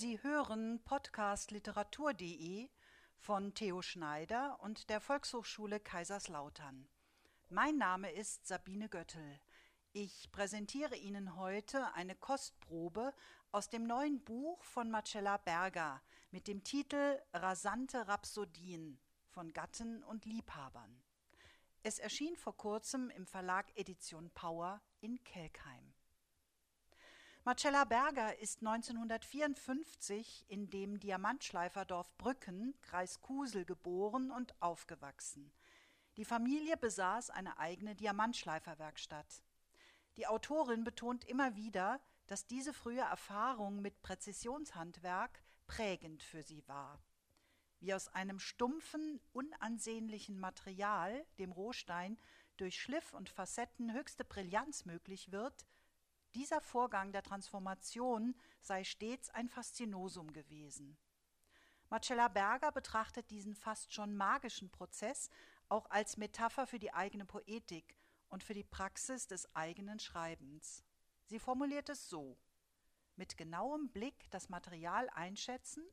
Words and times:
Sie 0.00 0.22
hören 0.22 0.82
Podcast 0.82 1.50
literatur.de 1.50 2.70
von 3.18 3.52
Theo 3.52 3.82
Schneider 3.82 4.58
und 4.62 4.88
der 4.88 4.98
Volkshochschule 4.98 5.78
Kaiserslautern. 5.78 6.88
Mein 7.50 7.76
Name 7.76 8.10
ist 8.10 8.46
Sabine 8.46 8.88
Göttel. 8.88 9.40
Ich 9.92 10.32
präsentiere 10.32 10.96
Ihnen 10.96 11.36
heute 11.36 11.92
eine 11.92 12.14
Kostprobe 12.14 13.12
aus 13.52 13.68
dem 13.68 13.86
neuen 13.86 14.24
Buch 14.24 14.64
von 14.64 14.90
Marcella 14.90 15.36
Berger 15.36 16.00
mit 16.30 16.48
dem 16.48 16.64
Titel 16.64 17.20
Rasante 17.34 18.08
Rhapsodien 18.08 18.98
von 19.28 19.52
Gatten 19.52 20.02
und 20.04 20.24
Liebhabern. 20.24 21.02
Es 21.82 21.98
erschien 21.98 22.36
vor 22.36 22.56
kurzem 22.56 23.10
im 23.10 23.26
Verlag 23.26 23.66
Edition 23.76 24.30
Power 24.30 24.80
in 25.02 25.22
Kelkheim. 25.24 25.89
Marcella 27.42 27.84
Berger 27.84 28.38
ist 28.38 28.58
1954 28.58 30.44
in 30.48 30.68
dem 30.68 31.00
Diamantschleiferdorf 31.00 32.14
Brücken, 32.18 32.74
Kreis 32.82 33.22
Kusel, 33.22 33.64
geboren 33.64 34.30
und 34.30 34.54
aufgewachsen. 34.60 35.50
Die 36.18 36.26
Familie 36.26 36.76
besaß 36.76 37.30
eine 37.30 37.58
eigene 37.58 37.94
Diamantschleiferwerkstatt. 37.94 39.42
Die 40.18 40.26
Autorin 40.26 40.84
betont 40.84 41.24
immer 41.24 41.56
wieder, 41.56 41.98
dass 42.26 42.46
diese 42.46 42.74
frühe 42.74 43.00
Erfahrung 43.00 43.80
mit 43.80 44.02
Präzisionshandwerk 44.02 45.42
prägend 45.66 46.22
für 46.22 46.42
sie 46.42 46.62
war. 46.68 47.00
Wie 47.80 47.94
aus 47.94 48.08
einem 48.08 48.38
stumpfen, 48.38 49.18
unansehnlichen 49.32 50.38
Material, 50.38 51.24
dem 51.38 51.52
Rohstein, 51.52 52.18
durch 52.58 52.78
Schliff 52.78 53.14
und 53.14 53.30
Facetten 53.30 53.94
höchste 53.94 54.26
Brillanz 54.26 54.84
möglich 54.84 55.32
wird, 55.32 55.64
dieser 56.34 56.60
Vorgang 56.60 57.12
der 57.12 57.22
Transformation 57.22 58.34
sei 58.60 58.84
stets 58.84 59.30
ein 59.30 59.48
Faszinosum 59.48 60.32
gewesen. 60.32 60.96
Marcella 61.88 62.28
Berger 62.28 62.70
betrachtet 62.72 63.30
diesen 63.30 63.54
fast 63.54 63.92
schon 63.92 64.16
magischen 64.16 64.70
Prozess 64.70 65.28
auch 65.68 65.90
als 65.90 66.16
Metapher 66.16 66.66
für 66.66 66.78
die 66.78 66.92
eigene 66.92 67.24
Poetik 67.24 67.96
und 68.28 68.44
für 68.44 68.54
die 68.54 68.64
Praxis 68.64 69.26
des 69.26 69.54
eigenen 69.54 69.98
Schreibens. 69.98 70.84
Sie 71.26 71.38
formuliert 71.38 71.88
es 71.88 72.08
so 72.08 72.36
mit 73.16 73.36
genauem 73.36 73.90
Blick 73.90 74.30
das 74.30 74.48
Material 74.48 75.10
einschätzen 75.10 75.84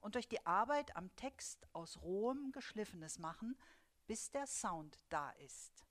und 0.00 0.14
durch 0.14 0.28
die 0.28 0.44
Arbeit 0.46 0.94
am 0.94 1.14
Text 1.16 1.66
aus 1.72 2.00
rohem 2.00 2.52
Geschliffenes 2.52 3.18
machen, 3.18 3.58
bis 4.06 4.30
der 4.30 4.46
Sound 4.46 5.00
da 5.08 5.30
ist. 5.30 5.84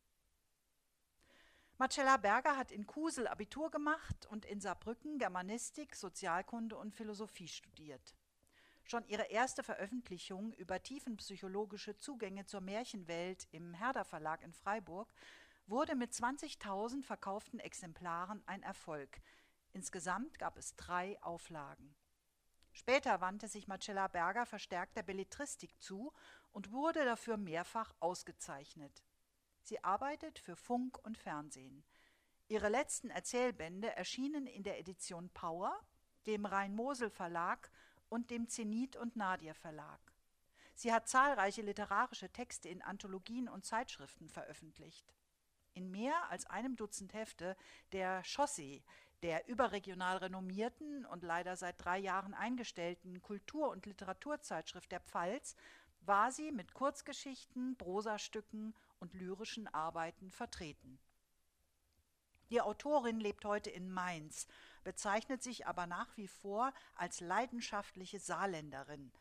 Marcella 1.77 2.15
Berger 2.15 2.55
hat 2.55 2.71
in 2.71 2.87
Kusel 2.87 3.27
Abitur 3.27 3.69
gemacht 3.69 4.25
und 4.27 4.45
in 4.45 4.61
Saarbrücken 4.61 5.19
Germanistik, 5.19 5.93
Sozialkunde 5.93 6.77
und 6.77 6.93
Philosophie 6.93 7.49
studiert. 7.49 8.15
Schon 8.85 9.05
ihre 9.07 9.23
erste 9.23 9.61
Veröffentlichung 9.61 10.53
über 10.53 10.81
tiefenpsychologische 10.81 11.97
Zugänge 11.97 12.45
zur 12.45 12.61
Märchenwelt 12.61 13.49
im 13.51 13.73
Herder 13.73 14.05
Verlag 14.05 14.41
in 14.41 14.53
Freiburg 14.53 15.13
wurde 15.67 15.95
mit 15.95 16.13
20.000 16.13 17.03
verkauften 17.03 17.59
Exemplaren 17.59 18.41
ein 18.45 18.63
Erfolg. 18.63 19.19
Insgesamt 19.73 20.39
gab 20.39 20.55
es 20.55 20.77
drei 20.77 21.21
Auflagen. 21.21 21.93
Später 22.71 23.19
wandte 23.19 23.49
sich 23.49 23.67
Marcella 23.67 24.07
Berger 24.07 24.45
verstärkt 24.45 24.95
der 24.95 25.03
Belletristik 25.03 25.81
zu 25.81 26.13
und 26.53 26.71
wurde 26.71 27.03
dafür 27.03 27.35
mehrfach 27.35 27.93
ausgezeichnet. 27.99 29.03
Sie 29.65 29.83
arbeitet 29.83 30.37
für 30.37 30.55
Funk 30.55 30.99
und 31.03 31.17
Fernsehen. 31.17 31.83
Ihre 32.47 32.69
letzten 32.69 33.09
Erzählbände 33.09 33.95
erschienen 33.95 34.45
in 34.45 34.61
der 34.61 34.77
Edition 34.79 35.27
Power, 35.29 35.75
dem 36.27 36.45
Rhein-Mosel-Verlag 36.45 37.71
und 38.07 38.29
dem 38.29 38.47
Zenit 38.47 38.95
und 38.95 39.15
Nadir 39.15 39.55
Verlag. 39.55 39.99
Sie 40.75 40.93
hat 40.93 41.07
zahlreiche 41.07 41.63
literarische 41.63 42.29
Texte 42.29 42.69
in 42.69 42.83
Anthologien 42.83 43.49
und 43.49 43.65
Zeitschriften 43.65 44.29
veröffentlicht. 44.29 45.11
In 45.73 45.89
mehr 45.89 46.29
als 46.29 46.45
einem 46.45 46.75
Dutzend 46.75 47.15
Hefte 47.15 47.57
der 47.91 48.23
Chaussee, 48.23 48.83
der 49.23 49.47
überregional 49.47 50.17
renommierten 50.17 51.07
und 51.07 51.23
leider 51.23 51.55
seit 51.55 51.83
drei 51.83 51.97
Jahren 51.97 52.35
eingestellten 52.35 53.19
Kultur- 53.23 53.71
und 53.71 53.87
Literaturzeitschrift 53.87 54.91
der 54.91 54.99
Pfalz, 54.99 55.55
war 56.01 56.31
sie 56.31 56.51
mit 56.51 56.75
Kurzgeschichten, 56.75 57.75
Prosastücken 57.77 58.75
und 58.99 59.13
lyrischen 59.13 59.67
Arbeiten 59.67 60.31
vertreten. 60.31 60.99
Die 62.49 62.61
Autorin 62.61 63.19
lebt 63.19 63.43
heute 63.45 63.69
in 63.69 63.91
Mainz, 63.91 64.47
bezeichnet 64.83 65.41
sich 65.41 65.65
aber 65.65 65.87
nach 65.87 66.15
wie 66.15 66.27
vor 66.27 66.73
als 66.93 67.19
leidenschaftliche 67.19 68.19
Saarländerin, 68.19 69.11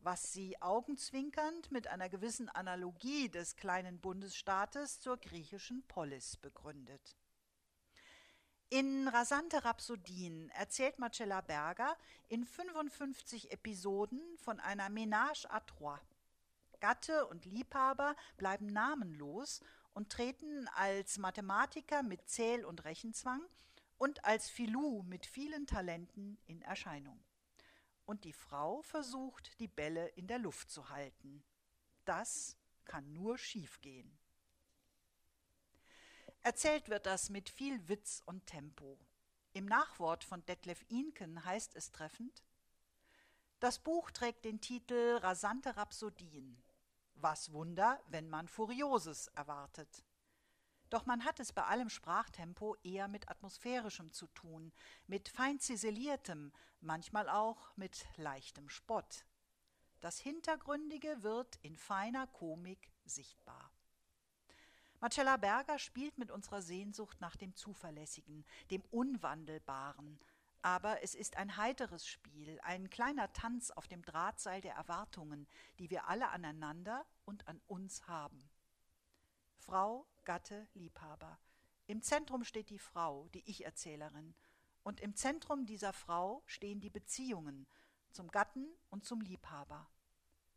was 0.00 0.32
sie 0.32 0.60
augenzwinkernd 0.60 1.70
mit 1.70 1.88
einer 1.88 2.08
gewissen 2.08 2.48
Analogie 2.50 3.28
des 3.30 3.56
kleinen 3.56 3.98
Bundesstaates 3.98 5.00
zur 5.00 5.16
griechischen 5.16 5.82
Polis 5.88 6.36
begründet. 6.36 7.16
In 8.68 9.08
Rasante 9.08 9.64
Rhapsodien 9.64 10.50
erzählt 10.50 10.98
Marcella 10.98 11.40
Berger 11.40 11.96
in 12.28 12.44
55 12.44 13.52
Episoden 13.52 14.20
von 14.38 14.58
einer 14.58 14.90
Ménage 14.90 15.46
à 15.46 15.64
trois, 15.64 16.00
Gatte 16.76 17.26
und 17.26 17.44
Liebhaber 17.44 18.14
bleiben 18.36 18.66
namenlos 18.66 19.60
und 19.94 20.10
treten 20.10 20.68
als 20.74 21.18
Mathematiker 21.18 22.02
mit 22.02 22.28
Zähl- 22.28 22.64
und 22.64 22.84
Rechenzwang 22.84 23.42
und 23.98 24.24
als 24.24 24.48
Filou 24.48 25.02
mit 25.02 25.26
vielen 25.26 25.66
Talenten 25.66 26.38
in 26.46 26.62
Erscheinung. 26.62 27.24
Und 28.04 28.24
die 28.24 28.32
Frau 28.32 28.82
versucht, 28.82 29.58
die 29.58 29.68
Bälle 29.68 30.06
in 30.08 30.26
der 30.26 30.38
Luft 30.38 30.70
zu 30.70 30.90
halten. 30.90 31.42
Das 32.04 32.56
kann 32.84 33.12
nur 33.12 33.36
schiefgehen. 33.36 34.16
Erzählt 36.42 36.88
wird 36.88 37.06
das 37.06 37.28
mit 37.28 37.50
viel 37.50 37.88
Witz 37.88 38.22
und 38.24 38.46
Tempo. 38.46 39.00
Im 39.52 39.64
Nachwort 39.64 40.22
von 40.22 40.44
Detlef 40.44 40.84
Inken 40.88 41.44
heißt 41.44 41.74
es 41.74 41.90
treffend: 41.90 42.44
Das 43.58 43.78
Buch 43.78 44.10
trägt 44.10 44.44
den 44.44 44.60
Titel 44.60 45.16
Rasante 45.16 45.76
Rhapsodien. 45.76 46.62
Was 47.18 47.52
Wunder, 47.52 48.00
wenn 48.08 48.28
man 48.28 48.46
Furioses 48.46 49.28
erwartet. 49.28 50.04
Doch 50.90 51.06
man 51.06 51.24
hat 51.24 51.40
es 51.40 51.52
bei 51.52 51.64
allem 51.64 51.88
Sprachtempo 51.88 52.76
eher 52.82 53.08
mit 53.08 53.28
atmosphärischem 53.28 54.12
zu 54.12 54.26
tun, 54.28 54.72
mit 55.06 55.28
fein 55.28 55.58
ziseliertem, 55.58 56.52
manchmal 56.80 57.28
auch 57.28 57.74
mit 57.76 58.06
leichtem 58.16 58.68
Spott. 58.68 59.24
Das 60.00 60.18
Hintergründige 60.18 61.22
wird 61.22 61.56
in 61.62 61.76
feiner 61.76 62.26
Komik 62.28 62.92
sichtbar. 63.04 63.72
Marcella 65.00 65.36
Berger 65.36 65.78
spielt 65.78 66.18
mit 66.18 66.30
unserer 66.30 66.62
Sehnsucht 66.62 67.20
nach 67.20 67.36
dem 67.36 67.54
Zuverlässigen, 67.54 68.44
dem 68.70 68.82
Unwandelbaren, 68.90 70.20
aber 70.62 71.02
es 71.02 71.14
ist 71.14 71.36
ein 71.36 71.56
heiteres 71.56 72.06
Spiel, 72.06 72.58
ein 72.62 72.90
kleiner 72.90 73.32
Tanz 73.32 73.70
auf 73.70 73.86
dem 73.86 74.02
Drahtseil 74.02 74.60
der 74.60 74.74
Erwartungen, 74.74 75.46
die 75.78 75.90
wir 75.90 76.08
alle 76.08 76.28
aneinander 76.28 77.06
und 77.24 77.46
an 77.48 77.60
uns 77.66 78.06
haben. 78.08 78.48
Frau, 79.58 80.06
Gatte, 80.24 80.68
Liebhaber. 80.74 81.38
Im 81.86 82.02
Zentrum 82.02 82.44
steht 82.44 82.70
die 82.70 82.78
Frau, 82.78 83.28
die 83.28 83.48
Ich-Erzählerin, 83.48 84.34
und 84.82 85.00
im 85.00 85.16
Zentrum 85.16 85.66
dieser 85.66 85.92
Frau 85.92 86.42
stehen 86.46 86.80
die 86.80 86.90
Beziehungen 86.90 87.66
zum 88.12 88.30
Gatten 88.30 88.68
und 88.88 89.04
zum 89.04 89.20
Liebhaber. 89.20 89.90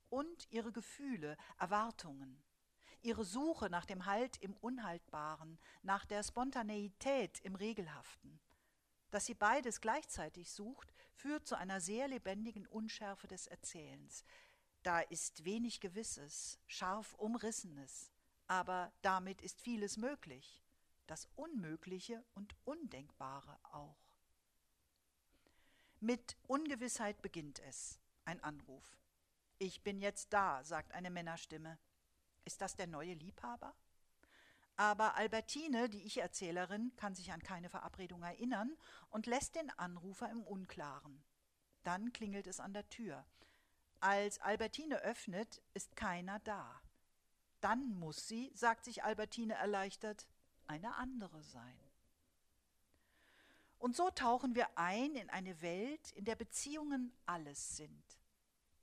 Und 0.09 0.47
ihre 0.51 0.71
Gefühle, 0.71 1.35
Erwartungen, 1.57 2.43
ihre 3.01 3.25
Suche 3.25 3.69
nach 3.69 3.85
dem 3.85 4.05
Halt 4.05 4.37
im 4.37 4.55
Unhaltbaren, 4.57 5.59
nach 5.81 6.05
der 6.05 6.23
Spontaneität 6.23 7.39
im 7.41 7.55
Regelhaften. 7.55 8.39
Dass 9.11 9.25
sie 9.25 9.33
beides 9.33 9.81
gleichzeitig 9.81 10.51
sucht, 10.51 10.93
führt 11.13 11.47
zu 11.47 11.57
einer 11.57 11.81
sehr 11.81 12.07
lebendigen 12.07 12.67
Unschärfe 12.67 13.27
des 13.27 13.47
Erzählens. 13.47 14.23
Da 14.83 14.99
ist 15.01 15.45
wenig 15.45 15.81
Gewisses, 15.81 16.59
scharf 16.67 17.13
Umrissenes, 17.15 18.11
aber 18.47 18.91
damit 19.01 19.41
ist 19.41 19.61
vieles 19.61 19.97
möglich, 19.97 20.63
das 21.07 21.27
Unmögliche 21.35 22.23
und 22.35 22.55
Undenkbare 22.65 23.59
auch. 23.63 23.97
Mit 25.99 26.37
Ungewissheit 26.47 27.21
beginnt 27.21 27.59
es, 27.59 27.99
ein 28.23 28.41
Anruf. 28.41 28.97
Ich 29.57 29.81
bin 29.83 29.99
jetzt 29.99 30.31
da, 30.31 30.63
sagt 30.63 30.93
eine 30.93 31.09
Männerstimme. 31.09 31.77
Ist 32.45 32.61
das 32.61 32.77
der 32.77 32.87
neue 32.87 33.15
Liebhaber? 33.15 33.75
Aber 34.79 35.15
Albertine, 35.15 35.89
die 35.89 36.03
Ich-Erzählerin, 36.03 36.93
kann 36.95 37.13
sich 37.13 37.33
an 37.33 37.43
keine 37.43 37.69
Verabredung 37.69 38.23
erinnern 38.23 38.77
und 39.09 39.25
lässt 39.25 39.55
den 39.55 39.69
Anrufer 39.71 40.31
im 40.31 40.41
Unklaren. 40.41 41.21
Dann 41.83 42.13
klingelt 42.13 42.47
es 42.47 42.61
an 42.61 42.71
der 42.71 42.87
Tür. 42.87 43.25
Als 43.99 44.39
Albertine 44.39 44.99
öffnet, 44.99 45.61
ist 45.73 45.97
keiner 45.97 46.39
da. 46.45 46.81
Dann 47.59 47.89
muss 47.99 48.29
sie, 48.29 48.53
sagt 48.55 48.85
sich 48.85 49.03
Albertine 49.03 49.55
erleichtert, 49.55 50.29
eine 50.65 50.95
andere 50.95 51.43
sein. 51.43 51.77
Und 53.79 53.97
so 53.97 54.09
tauchen 54.11 54.55
wir 54.55 54.77
ein 54.77 55.13
in 55.17 55.29
eine 55.29 55.61
Welt, 55.61 56.13
in 56.13 56.23
der 56.23 56.37
Beziehungen 56.37 57.11
alles 57.25 57.75
sind. 57.75 58.17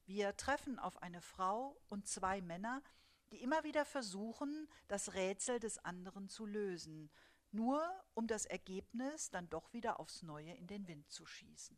Wir 0.04 0.37
treffen 0.37 0.78
auf 0.78 1.02
eine 1.02 1.22
Frau 1.22 1.75
und 1.88 2.06
zwei 2.06 2.43
Männer, 2.43 2.82
die 3.31 3.43
immer 3.43 3.64
wieder 3.64 3.84
versuchen, 3.84 4.69
das 4.88 5.14
Rätsel 5.14 5.58
des 5.58 5.78
anderen 5.78 6.28
zu 6.28 6.46
lösen, 6.46 7.11
nur 7.50 7.82
um 8.14 8.26
das 8.26 8.44
Ergebnis 8.46 9.31
dann 9.31 9.49
doch 9.49 9.73
wieder 9.73 9.99
aufs 9.99 10.23
Neue 10.23 10.52
in 10.55 10.67
den 10.67 10.87
Wind 10.87 11.11
zu 11.11 11.26
schießen. 11.26 11.76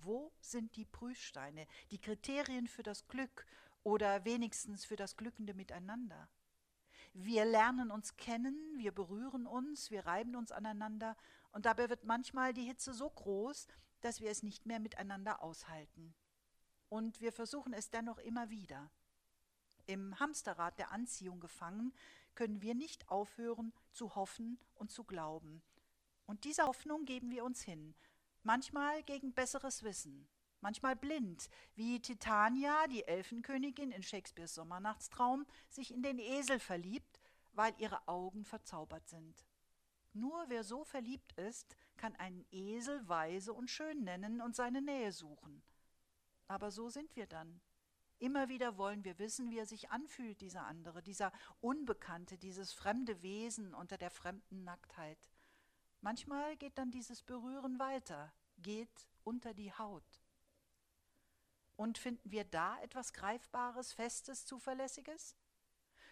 Wo 0.00 0.32
sind 0.40 0.76
die 0.76 0.84
Prüfsteine, 0.84 1.66
die 1.90 2.00
Kriterien 2.00 2.68
für 2.68 2.82
das 2.82 3.08
Glück 3.08 3.46
oder 3.82 4.24
wenigstens 4.24 4.84
für 4.84 4.96
das 4.96 5.16
glückende 5.16 5.54
Miteinander? 5.54 6.28
Wir 7.14 7.44
lernen 7.44 7.90
uns 7.90 8.16
kennen, 8.16 8.78
wir 8.78 8.92
berühren 8.92 9.46
uns, 9.46 9.90
wir 9.90 10.06
reiben 10.06 10.36
uns 10.36 10.52
aneinander, 10.52 11.16
und 11.50 11.64
dabei 11.64 11.88
wird 11.88 12.04
manchmal 12.04 12.52
die 12.52 12.64
Hitze 12.64 12.92
so 12.92 13.08
groß, 13.08 13.66
dass 14.00 14.20
wir 14.20 14.30
es 14.30 14.42
nicht 14.42 14.66
mehr 14.66 14.78
miteinander 14.78 15.42
aushalten. 15.42 16.14
Und 16.88 17.20
wir 17.20 17.32
versuchen 17.32 17.72
es 17.72 17.90
dennoch 17.90 18.18
immer 18.18 18.50
wieder. 18.50 18.90
Im 19.88 20.20
Hamsterrad 20.20 20.78
der 20.78 20.92
Anziehung 20.92 21.40
gefangen, 21.40 21.94
können 22.34 22.60
wir 22.60 22.74
nicht 22.74 23.08
aufhören 23.08 23.72
zu 23.90 24.14
hoffen 24.14 24.60
und 24.74 24.92
zu 24.92 25.02
glauben. 25.02 25.62
Und 26.26 26.44
dieser 26.44 26.66
Hoffnung 26.66 27.06
geben 27.06 27.30
wir 27.30 27.42
uns 27.42 27.62
hin, 27.62 27.94
manchmal 28.42 29.02
gegen 29.02 29.32
besseres 29.32 29.82
Wissen, 29.82 30.28
manchmal 30.60 30.94
blind, 30.94 31.48
wie 31.74 32.00
Titania, 32.00 32.86
die 32.88 33.04
Elfenkönigin 33.04 33.90
in 33.90 34.02
Shakespeares 34.02 34.54
Sommernachtstraum, 34.54 35.46
sich 35.70 35.90
in 35.90 36.02
den 36.02 36.18
Esel 36.18 36.58
verliebt, 36.58 37.18
weil 37.52 37.72
ihre 37.78 38.06
Augen 38.06 38.44
verzaubert 38.44 39.08
sind. 39.08 39.46
Nur 40.12 40.44
wer 40.48 40.64
so 40.64 40.84
verliebt 40.84 41.32
ist, 41.32 41.76
kann 41.96 42.14
einen 42.16 42.44
Esel 42.50 43.08
weise 43.08 43.54
und 43.54 43.70
schön 43.70 44.04
nennen 44.04 44.42
und 44.42 44.54
seine 44.54 44.82
Nähe 44.82 45.12
suchen. 45.12 45.62
Aber 46.46 46.70
so 46.70 46.90
sind 46.90 47.16
wir 47.16 47.26
dann. 47.26 47.62
Immer 48.20 48.48
wieder 48.48 48.76
wollen 48.76 49.04
wir 49.04 49.18
wissen, 49.18 49.50
wie 49.50 49.58
er 49.58 49.66
sich 49.66 49.90
anfühlt, 49.90 50.40
dieser 50.40 50.66
andere, 50.66 51.02
dieser 51.02 51.32
Unbekannte, 51.60 52.36
dieses 52.36 52.72
fremde 52.72 53.22
Wesen 53.22 53.74
unter 53.74 53.96
der 53.96 54.10
fremden 54.10 54.64
Nacktheit. 54.64 55.30
Manchmal 56.00 56.56
geht 56.56 56.78
dann 56.78 56.90
dieses 56.90 57.22
Berühren 57.22 57.78
weiter, 57.78 58.32
geht 58.58 59.06
unter 59.22 59.54
die 59.54 59.72
Haut. 59.72 60.22
Und 61.76 61.96
finden 61.96 62.32
wir 62.32 62.44
da 62.44 62.80
etwas 62.82 63.12
Greifbares, 63.12 63.92
Festes, 63.92 64.46
Zuverlässiges? 64.46 65.36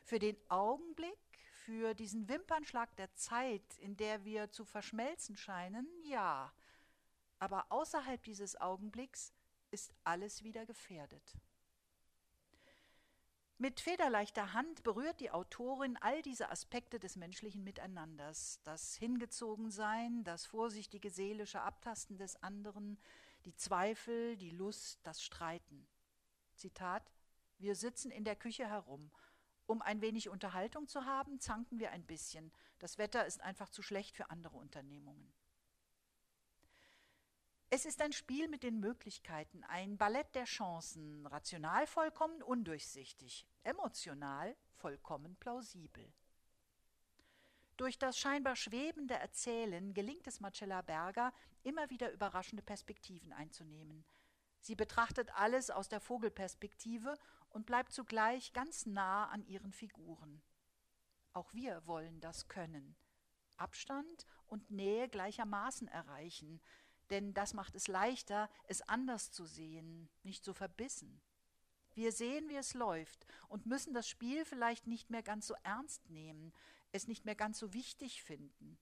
Für 0.04 0.20
den 0.20 0.36
Augenblick, 0.48 1.18
für 1.64 1.94
diesen 1.94 2.28
Wimpernschlag 2.28 2.94
der 2.94 3.12
Zeit, 3.16 3.76
in 3.78 3.96
der 3.96 4.24
wir 4.24 4.52
zu 4.52 4.64
verschmelzen 4.64 5.36
scheinen, 5.36 5.88
ja. 6.04 6.52
Aber 7.40 7.72
außerhalb 7.72 8.22
dieses 8.22 8.60
Augenblicks 8.60 9.32
ist 9.72 9.92
alles 10.04 10.44
wieder 10.44 10.64
gefährdet. 10.66 11.36
Mit 13.58 13.80
federleichter 13.80 14.52
Hand 14.52 14.82
berührt 14.82 15.18
die 15.18 15.30
Autorin 15.30 15.96
all 16.02 16.20
diese 16.20 16.50
Aspekte 16.50 17.00
des 17.00 17.16
menschlichen 17.16 17.64
Miteinanders, 17.64 18.60
das 18.64 18.96
Hingezogensein, 18.96 20.24
das 20.24 20.44
vorsichtige 20.44 21.08
seelische 21.08 21.62
Abtasten 21.62 22.18
des 22.18 22.42
anderen, 22.42 22.98
die 23.46 23.54
Zweifel, 23.54 24.36
die 24.36 24.50
Lust, 24.50 25.00
das 25.04 25.22
Streiten. 25.22 25.86
Zitat 26.54 27.10
Wir 27.56 27.74
sitzen 27.76 28.10
in 28.10 28.24
der 28.24 28.36
Küche 28.36 28.68
herum. 28.68 29.10
Um 29.64 29.80
ein 29.80 30.02
wenig 30.02 30.28
Unterhaltung 30.28 30.86
zu 30.86 31.06
haben, 31.06 31.40
zanken 31.40 31.78
wir 31.78 31.92
ein 31.92 32.04
bisschen. 32.04 32.52
Das 32.78 32.98
Wetter 32.98 33.24
ist 33.24 33.40
einfach 33.40 33.70
zu 33.70 33.80
schlecht 33.80 34.16
für 34.16 34.28
andere 34.28 34.58
Unternehmungen. 34.58 35.32
Es 37.76 37.84
ist 37.84 38.00
ein 38.00 38.14
Spiel 38.14 38.48
mit 38.48 38.62
den 38.62 38.80
Möglichkeiten, 38.80 39.62
ein 39.64 39.98
Ballett 39.98 40.34
der 40.34 40.46
Chancen, 40.46 41.26
rational 41.26 41.86
vollkommen 41.86 42.42
undurchsichtig, 42.42 43.46
emotional 43.64 44.56
vollkommen 44.76 45.36
plausibel. 45.36 46.10
Durch 47.76 47.98
das 47.98 48.18
scheinbar 48.18 48.56
schwebende 48.56 49.12
Erzählen 49.12 49.92
gelingt 49.92 50.26
es 50.26 50.40
Marcella 50.40 50.80
Berger, 50.80 51.34
immer 51.64 51.90
wieder 51.90 52.10
überraschende 52.12 52.62
Perspektiven 52.62 53.34
einzunehmen. 53.34 54.06
Sie 54.62 54.74
betrachtet 54.74 55.28
alles 55.34 55.68
aus 55.68 55.90
der 55.90 56.00
Vogelperspektive 56.00 57.14
und 57.50 57.66
bleibt 57.66 57.92
zugleich 57.92 58.54
ganz 58.54 58.86
nah 58.86 59.26
an 59.26 59.44
ihren 59.44 59.74
Figuren. 59.74 60.40
Auch 61.34 61.52
wir 61.52 61.86
wollen 61.86 62.22
das 62.22 62.48
können. 62.48 62.96
Abstand 63.58 64.26
und 64.46 64.70
Nähe 64.70 65.10
gleichermaßen 65.10 65.88
erreichen, 65.88 66.62
denn 67.10 67.34
das 67.34 67.54
macht 67.54 67.74
es 67.74 67.88
leichter, 67.88 68.48
es 68.64 68.82
anders 68.82 69.30
zu 69.30 69.44
sehen, 69.44 70.08
nicht 70.22 70.44
so 70.44 70.52
verbissen. 70.52 71.20
Wir 71.94 72.12
sehen, 72.12 72.48
wie 72.48 72.56
es 72.56 72.74
läuft 72.74 73.26
und 73.48 73.66
müssen 73.66 73.94
das 73.94 74.08
Spiel 74.08 74.44
vielleicht 74.44 74.86
nicht 74.86 75.08
mehr 75.08 75.22
ganz 75.22 75.46
so 75.46 75.54
ernst 75.62 76.10
nehmen, 76.10 76.52
es 76.92 77.08
nicht 77.08 77.24
mehr 77.24 77.34
ganz 77.34 77.58
so 77.58 77.72
wichtig 77.72 78.22
finden. 78.22 78.78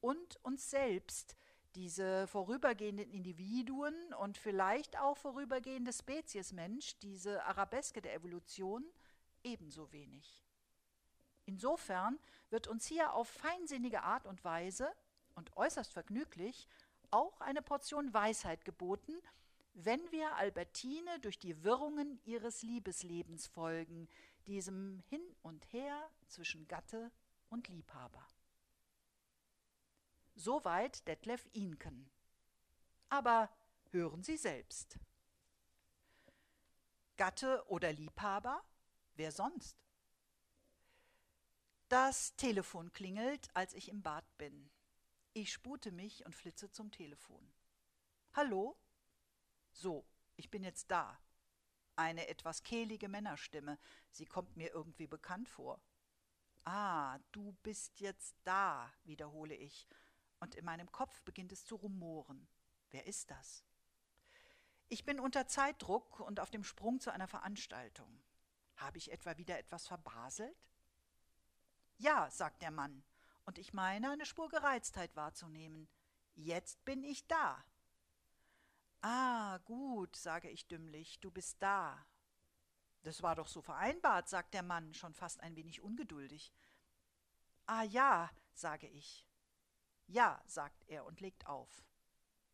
Und 0.00 0.38
uns 0.44 0.68
selbst, 0.70 1.36
diese 1.74 2.26
vorübergehenden 2.26 3.10
Individuen 3.10 3.94
und 4.14 4.38
vielleicht 4.38 4.98
auch 4.98 5.16
vorübergehende 5.16 5.92
Spezies 5.92 6.52
Mensch, 6.52 6.98
diese 6.98 7.44
Arabeske 7.44 8.02
der 8.02 8.14
Evolution, 8.14 8.84
ebenso 9.42 9.90
wenig. 9.90 10.44
Insofern 11.46 12.18
wird 12.50 12.68
uns 12.68 12.86
hier 12.86 13.12
auf 13.12 13.28
feinsinnige 13.28 14.02
Art 14.02 14.26
und 14.26 14.44
Weise 14.44 14.94
und 15.34 15.56
äußerst 15.56 15.92
vergnüglich 15.92 16.68
auch 17.14 17.40
eine 17.40 17.62
Portion 17.62 18.12
Weisheit 18.12 18.64
geboten, 18.64 19.14
wenn 19.74 20.00
wir 20.10 20.34
Albertine 20.36 21.20
durch 21.20 21.38
die 21.38 21.62
Wirrungen 21.62 22.20
ihres 22.24 22.62
Liebeslebens 22.62 23.46
folgen, 23.46 24.08
diesem 24.46 25.00
Hin 25.08 25.22
und 25.42 25.64
Her 25.72 26.10
zwischen 26.26 26.66
Gatte 26.66 27.10
und 27.50 27.68
Liebhaber. 27.68 28.26
Soweit 30.34 31.06
Detlef 31.06 31.48
Inken. 31.52 32.10
Aber 33.08 33.48
hören 33.90 34.24
Sie 34.24 34.36
selbst. 34.36 34.98
Gatte 37.16 37.64
oder 37.68 37.92
Liebhaber? 37.92 38.60
Wer 39.14 39.30
sonst? 39.30 39.78
Das 41.88 42.34
Telefon 42.34 42.92
klingelt, 42.92 43.48
als 43.54 43.72
ich 43.74 43.88
im 43.88 44.02
Bad 44.02 44.24
bin. 44.36 44.68
Ich 45.36 45.52
spute 45.52 45.90
mich 45.90 46.24
und 46.24 46.32
flitze 46.32 46.70
zum 46.70 46.92
Telefon. 46.92 47.52
Hallo? 48.34 48.78
So, 49.72 50.06
ich 50.36 50.48
bin 50.48 50.62
jetzt 50.62 50.92
da. 50.92 51.18
Eine 51.96 52.28
etwas 52.28 52.62
kehlige 52.62 53.08
Männerstimme. 53.08 53.80
Sie 54.10 54.26
kommt 54.26 54.56
mir 54.56 54.72
irgendwie 54.72 55.08
bekannt 55.08 55.48
vor. 55.48 55.80
Ah, 56.64 57.18
du 57.32 57.52
bist 57.64 57.98
jetzt 57.98 58.36
da, 58.44 58.92
wiederhole 59.02 59.56
ich, 59.56 59.88
und 60.38 60.54
in 60.54 60.64
meinem 60.64 60.92
Kopf 60.92 61.20
beginnt 61.22 61.50
es 61.50 61.64
zu 61.64 61.74
rumoren. 61.74 62.46
Wer 62.92 63.06
ist 63.06 63.32
das? 63.32 63.64
Ich 64.86 65.04
bin 65.04 65.18
unter 65.18 65.48
Zeitdruck 65.48 66.20
und 66.20 66.38
auf 66.38 66.52
dem 66.52 66.62
Sprung 66.62 67.00
zu 67.00 67.12
einer 67.12 67.26
Veranstaltung. 67.26 68.22
Habe 68.76 68.98
ich 68.98 69.10
etwa 69.10 69.36
wieder 69.36 69.58
etwas 69.58 69.88
verbaselt? 69.88 70.56
Ja, 71.98 72.30
sagt 72.30 72.62
der 72.62 72.70
Mann 72.70 73.02
und 73.46 73.58
ich 73.58 73.72
meine, 73.72 74.10
eine 74.10 74.26
Spur 74.26 74.48
Gereiztheit 74.48 75.14
wahrzunehmen. 75.16 75.88
Jetzt 76.34 76.84
bin 76.84 77.04
ich 77.04 77.26
da. 77.26 77.64
Ah, 79.00 79.58
gut, 79.58 80.16
sage 80.16 80.48
ich 80.48 80.66
dümmlich, 80.66 81.20
du 81.20 81.30
bist 81.30 81.56
da. 81.60 82.06
Das 83.02 83.22
war 83.22 83.34
doch 83.34 83.48
so 83.48 83.60
vereinbart, 83.60 84.28
sagt 84.28 84.54
der 84.54 84.62
Mann, 84.62 84.94
schon 84.94 85.12
fast 85.12 85.40
ein 85.40 85.56
wenig 85.56 85.82
ungeduldig. 85.82 86.52
Ah 87.66 87.82
ja, 87.82 88.30
sage 88.54 88.88
ich. 88.88 89.26
Ja, 90.06 90.42
sagt 90.46 90.84
er 90.88 91.04
und 91.04 91.20
legt 91.20 91.46
auf. 91.46 91.84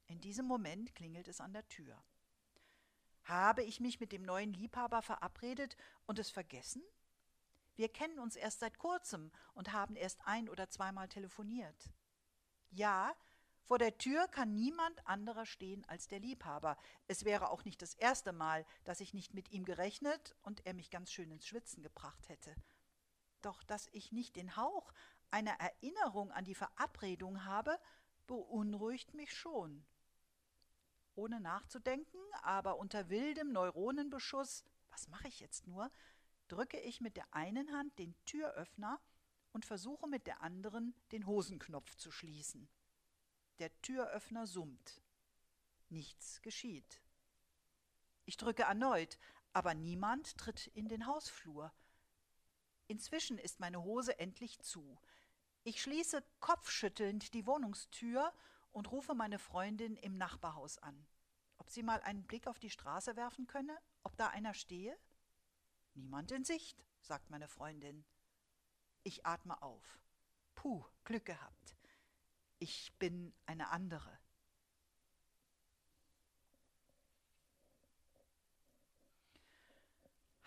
In 0.06 0.20
diesem 0.20 0.46
Moment 0.46 0.94
klingelt 0.96 1.28
es 1.28 1.40
an 1.40 1.52
der 1.52 1.68
Tür. 1.68 2.02
Habe 3.24 3.62
ich 3.62 3.78
mich 3.78 4.00
mit 4.00 4.10
dem 4.10 4.22
neuen 4.22 4.52
Liebhaber 4.52 5.02
verabredet 5.02 5.76
und 6.06 6.18
es 6.18 6.30
vergessen? 6.30 6.82
Wir 7.80 7.88
kennen 7.88 8.18
uns 8.18 8.36
erst 8.36 8.60
seit 8.60 8.76
kurzem 8.76 9.32
und 9.54 9.72
haben 9.72 9.96
erst 9.96 10.20
ein 10.26 10.50
oder 10.50 10.68
zweimal 10.68 11.08
telefoniert. 11.08 11.90
Ja, 12.68 13.16
vor 13.62 13.78
der 13.78 13.96
Tür 13.96 14.28
kann 14.28 14.54
niemand 14.54 15.06
anderer 15.06 15.46
stehen 15.46 15.82
als 15.88 16.06
der 16.06 16.20
Liebhaber. 16.20 16.76
Es 17.08 17.24
wäre 17.24 17.48
auch 17.48 17.64
nicht 17.64 17.80
das 17.80 17.94
erste 17.94 18.34
Mal, 18.34 18.66
dass 18.84 19.00
ich 19.00 19.14
nicht 19.14 19.32
mit 19.32 19.50
ihm 19.50 19.64
gerechnet 19.64 20.36
und 20.42 20.66
er 20.66 20.74
mich 20.74 20.90
ganz 20.90 21.10
schön 21.10 21.30
ins 21.30 21.46
Schwitzen 21.46 21.82
gebracht 21.82 22.28
hätte. 22.28 22.54
Doch 23.40 23.62
dass 23.62 23.88
ich 23.92 24.12
nicht 24.12 24.36
den 24.36 24.56
Hauch 24.56 24.92
einer 25.30 25.52
Erinnerung 25.52 26.32
an 26.32 26.44
die 26.44 26.54
Verabredung 26.54 27.46
habe, 27.46 27.80
beunruhigt 28.26 29.14
mich 29.14 29.34
schon. 29.34 29.86
Ohne 31.14 31.40
nachzudenken, 31.40 32.20
aber 32.42 32.76
unter 32.76 33.08
wildem 33.08 33.52
Neuronenbeschuss, 33.52 34.64
was 34.90 35.08
mache 35.08 35.28
ich 35.28 35.40
jetzt 35.40 35.66
nur, 35.66 35.90
drücke 36.50 36.80
ich 36.80 37.00
mit 37.00 37.16
der 37.16 37.32
einen 37.34 37.72
Hand 37.72 37.98
den 37.98 38.14
Türöffner 38.24 39.00
und 39.52 39.64
versuche 39.64 40.06
mit 40.06 40.26
der 40.26 40.42
anderen 40.42 40.94
den 41.12 41.26
Hosenknopf 41.26 41.94
zu 41.96 42.10
schließen. 42.10 42.68
Der 43.58 43.70
Türöffner 43.82 44.46
summt. 44.46 45.02
Nichts 45.88 46.40
geschieht. 46.42 47.02
Ich 48.24 48.36
drücke 48.36 48.62
erneut, 48.62 49.18
aber 49.52 49.74
niemand 49.74 50.38
tritt 50.38 50.68
in 50.68 50.88
den 50.88 51.06
Hausflur. 51.06 51.72
Inzwischen 52.86 53.38
ist 53.38 53.60
meine 53.60 53.82
Hose 53.82 54.18
endlich 54.18 54.60
zu. 54.60 54.98
Ich 55.62 55.82
schließe 55.82 56.24
kopfschüttelnd 56.40 57.34
die 57.34 57.46
Wohnungstür 57.46 58.32
und 58.72 58.90
rufe 58.90 59.14
meine 59.14 59.38
Freundin 59.38 59.96
im 59.96 60.16
Nachbarhaus 60.16 60.78
an. 60.78 61.06
Ob 61.58 61.70
sie 61.70 61.82
mal 61.82 62.00
einen 62.02 62.24
Blick 62.26 62.46
auf 62.46 62.58
die 62.58 62.70
Straße 62.70 63.16
werfen 63.16 63.46
könne, 63.46 63.76
ob 64.02 64.16
da 64.16 64.28
einer 64.28 64.54
stehe? 64.54 64.96
Niemand 65.94 66.30
in 66.30 66.44
Sicht, 66.44 66.84
sagt 67.00 67.30
meine 67.30 67.48
Freundin. 67.48 68.04
Ich 69.02 69.26
atme 69.26 69.60
auf. 69.62 69.98
Puh, 70.54 70.84
Glück 71.04 71.24
gehabt. 71.24 71.76
Ich 72.58 72.92
bin 72.98 73.32
eine 73.46 73.70
andere. 73.70 74.18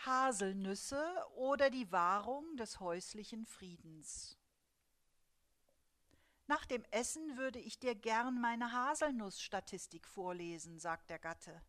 Haselnüsse 0.05 1.01
oder 1.35 1.69
die 1.69 1.91
Wahrung 1.91 2.57
des 2.57 2.79
häuslichen 2.79 3.45
Friedens. 3.45 4.37
Nach 6.47 6.65
dem 6.65 6.83
Essen 6.91 7.37
würde 7.37 7.59
ich 7.59 7.79
dir 7.79 7.95
gern 7.95 8.39
meine 8.41 8.71
Haselnussstatistik 8.73 10.07
vorlesen, 10.07 10.77
sagt 10.77 11.09
der 11.09 11.19
Gatte. 11.19 11.61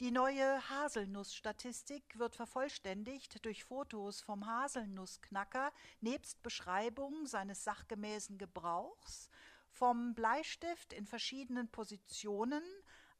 Die 0.00 0.10
neue 0.10 0.66
Haselnussstatistik 0.70 2.18
wird 2.18 2.34
vervollständigt 2.34 3.44
durch 3.44 3.64
Fotos 3.64 4.22
vom 4.22 4.46
Haselnussknacker 4.46 5.74
nebst 6.00 6.42
Beschreibung 6.42 7.26
seines 7.26 7.64
sachgemäßen 7.64 8.38
Gebrauchs, 8.38 9.28
vom 9.68 10.14
Bleistift 10.14 10.94
in 10.94 11.04
verschiedenen 11.04 11.68
Positionen, 11.68 12.62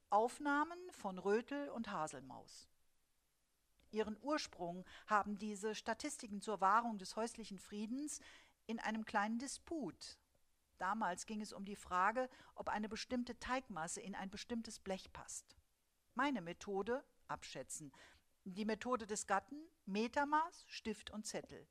Aufnahmen 0.09 0.79
von 0.93 1.19
Rötel 1.19 1.69
und 1.69 1.91
Haselmaus. 1.91 2.67
Ihren 3.91 4.17
Ursprung 4.23 4.87
haben 5.07 5.37
diese 5.37 5.75
Statistiken 5.75 6.41
zur 6.41 6.63
Wahrung 6.63 6.97
des 6.97 7.15
häuslichen 7.15 7.59
Friedens 7.59 8.21
in 8.67 8.79
einem 8.79 9.05
kleinen 9.05 9.39
Disput. 9.39 10.19
Damals 10.79 11.27
ging 11.27 11.43
es 11.43 11.53
um 11.53 11.67
die 11.67 11.77
Frage, 11.77 12.31
ob 12.55 12.71
eine 12.71 12.89
bestimmte 12.89 13.39
Teigmasse 13.39 14.01
in 14.01 14.15
ein 14.15 14.31
bestimmtes 14.31 14.81
Blech 14.81 15.13
passt. 15.13 15.60
Meine 16.15 16.41
Methode 16.41 17.05
abschätzen. 17.29 17.93
Die 18.45 18.65
Methode 18.65 19.07
des 19.07 19.27
Gatten 19.27 19.61
Metermaß, 19.87 20.65
Stift 20.67 21.11
und 21.11 21.27
Zettel. 21.27 21.67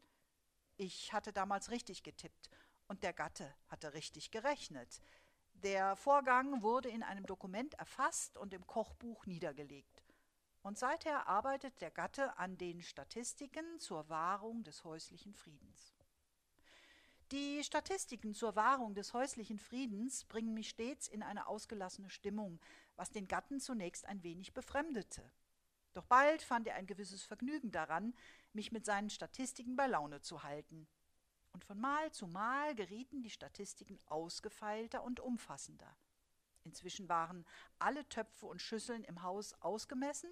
Ich 0.77 1.12
hatte 1.12 1.34
damals 1.34 1.72
richtig 1.72 2.03
getippt 2.03 2.50
und 2.88 3.03
der 3.03 3.13
Gatte 3.13 3.53
hatte 3.67 3.93
richtig 3.93 4.31
gerechnet. 4.31 5.01
Der 5.53 5.98
Vorgang 5.98 6.62
wurde 6.62 6.89
in 6.89 7.03
einem 7.03 7.25
Dokument 7.25 7.74
erfasst 7.74 8.38
und 8.38 8.53
im 8.53 8.65
Kochbuch 8.65 9.25
niedergelegt. 9.25 10.03
Und 10.62 10.77
seither 10.77 11.27
arbeitet 11.27 11.81
der 11.81 11.91
Gatte 11.91 12.38
an 12.38 12.58
den 12.58 12.81
Statistiken 12.81 13.79
zur 13.79 14.08
Wahrung 14.08 14.63
des 14.63 14.84
häuslichen 14.84 15.34
Friedens. 15.34 15.93
Die 17.31 17.63
Statistiken 17.63 18.34
zur 18.34 18.55
Wahrung 18.55 18.96
des 18.96 19.13
häuslichen 19.13 19.60
Friedens 19.60 20.25
bringen 20.25 20.53
mich 20.53 20.69
stets 20.69 21.08
in 21.08 21.22
eine 21.22 21.48
ausgelassene 21.48 22.10
Stimmung, 22.10 22.60
was 23.00 23.12
den 23.12 23.29
Gatten 23.29 23.62
zunächst 23.62 24.06
ein 24.06 24.24
wenig 24.24 24.53
befremdete. 24.53 25.24
Doch 25.94 26.03
bald 26.03 26.41
fand 26.41 26.68
er 26.68 26.75
ein 26.75 26.86
gewisses 26.86 27.24
Vergnügen 27.24 27.72
daran, 27.72 28.13
mich 28.51 28.74
mit 28.74 28.86
seinen 28.86 29.10
Statistiken 29.10 29.77
bei 29.77 29.88
Laune 29.88 30.20
zu 30.20 30.44
halten. 30.44 30.86
Und 31.53 31.63
von 31.63 31.79
Mal 31.79 32.12
zu 32.12 32.27
Mal 32.27 32.75
gerieten 32.75 33.24
die 33.24 33.29
Statistiken 33.29 34.00
ausgefeilter 34.06 35.01
und 35.01 35.22
umfassender. 35.22 35.96
Inzwischen 36.65 37.08
waren 37.08 37.46
alle 37.79 38.08
Töpfe 38.10 38.46
und 38.46 38.62
Schüsseln 38.62 39.06
im 39.06 39.24
Haus 39.24 39.53
ausgemessen 39.62 40.29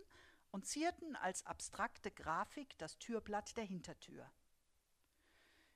und 0.51 0.65
zierten 0.65 1.15
als 1.15 1.45
abstrakte 1.45 2.11
Grafik 2.11 2.77
das 2.79 2.97
Türblatt 2.99 3.55
der 3.55 3.63
Hintertür. 3.63 4.29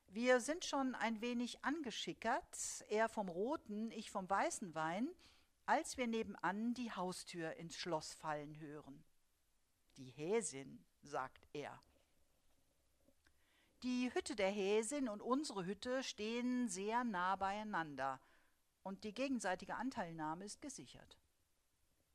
Wir 0.07 0.41
sind 0.41 0.65
schon 0.65 0.93
ein 0.95 1.21
wenig 1.21 1.63
angeschickert, 1.63 2.83
er 2.89 3.07
vom 3.07 3.29
roten, 3.29 3.91
ich 3.91 4.11
vom 4.11 4.29
weißen 4.29 4.75
Wein, 4.75 5.07
als 5.65 5.97
wir 5.97 6.07
nebenan 6.07 6.73
die 6.73 6.91
Haustür 6.91 7.55
ins 7.55 7.75
Schloss 7.75 8.13
fallen 8.13 8.59
hören. 8.59 9.03
Die 9.97 10.09
Häsin, 10.11 10.85
sagt 11.01 11.47
er. 11.53 11.81
Die 13.83 14.13
Hütte 14.13 14.35
der 14.35 14.51
Häsin 14.51 15.09
und 15.09 15.21
unsere 15.21 15.65
Hütte 15.65 16.03
stehen 16.03 16.67
sehr 16.67 17.03
nah 17.03 17.35
beieinander, 17.35 18.19
und 18.83 19.03
die 19.03 19.13
gegenseitige 19.13 19.75
Anteilnahme 19.75 20.45
ist 20.45 20.61
gesichert. 20.61 21.17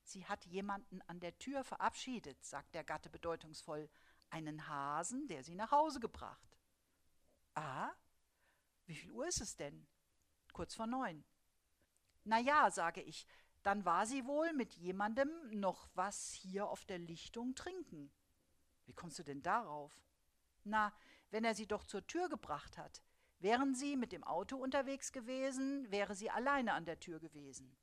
Sie 0.05 0.25
hat 0.27 0.45
jemanden 0.47 1.03
an 1.03 1.19
der 1.19 1.37
Tür 1.39 1.65
verabschiedet, 1.65 2.45
sagt 2.45 2.75
der 2.75 2.85
Gatte 2.85 3.11
bedeutungsvoll, 3.11 3.89
einen 4.31 4.69
Hasen, 4.69 5.27
der 5.27 5.43
sie 5.43 5.55
nach 5.55 5.73
Hause 5.73 5.99
gebracht. 5.99 6.57
Ah, 7.55 7.91
wie 8.87 8.95
viel 8.95 9.11
Uhr 9.11 9.27
ist 9.27 9.41
es 9.41 9.57
denn? 9.57 9.87
Kurz 10.53 10.75
vor 10.75 10.87
neun. 10.87 11.25
Na 12.29 12.41
ja, 12.41 12.71
sage 12.73 13.01
ich, 13.03 13.25
dann 13.63 13.85
war 13.85 14.05
sie 14.05 14.27
wohl 14.27 14.53
mit 14.53 14.75
jemandem 14.75 15.31
noch 15.53 15.89
was 15.95 16.33
hier 16.33 16.69
auf 16.69 16.85
der 16.85 16.99
Lichtung 16.99 17.55
trinken. 17.55 18.11
Wie 18.85 18.93
kommst 18.93 19.21
du 19.21 19.23
denn 19.23 19.43
darauf? 19.43 19.93
Na, 20.65 20.93
wenn 21.31 21.45
er 21.45 21.55
sie 21.55 21.69
doch 21.69 21.85
zur 21.85 22.05
Tür 22.09 22.29
gebracht 22.29 22.79
hat. 22.79 23.01
Wären 23.39 23.77
sie 23.77 23.97
mit 23.97 24.11
dem 24.11 24.25
Auto 24.25 24.57
unterwegs 24.57 25.13
gewesen, 25.13 25.89
wäre 25.93 26.17
sie 26.17 26.29
alleine 26.29 26.73
an 26.73 26.85
der 26.85 26.99
Tür 26.99 27.21
gewesen. 27.21 27.77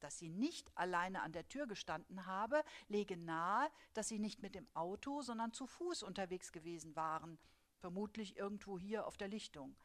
Dass 0.00 0.18
sie 0.18 0.30
nicht 0.30 0.76
alleine 0.76 1.22
an 1.22 1.32
der 1.32 1.46
Tür 1.46 1.68
gestanden 1.68 2.26
habe, 2.26 2.64
lege 2.88 3.16
nahe, 3.16 3.70
dass 3.94 4.08
sie 4.08 4.18
nicht 4.18 4.42
mit 4.42 4.56
dem 4.56 4.66
Auto, 4.74 5.22
sondern 5.22 5.52
zu 5.52 5.68
Fuß 5.68 6.02
unterwegs 6.02 6.50
gewesen 6.50 6.96
waren, 6.96 7.38
vermutlich 7.76 8.36
irgendwo 8.36 8.80
hier 8.80 9.06
auf 9.06 9.16
der 9.16 9.28
Lichtung. 9.28 9.76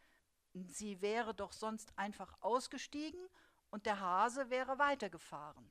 Sie 0.54 1.02
wäre 1.02 1.36
doch 1.36 1.52
sonst 1.52 1.96
einfach 2.00 2.42
ausgestiegen 2.42 3.20
und 3.70 3.86
der 3.86 4.00
Hase 4.00 4.50
wäre 4.50 4.80
weitergefahren. 4.80 5.70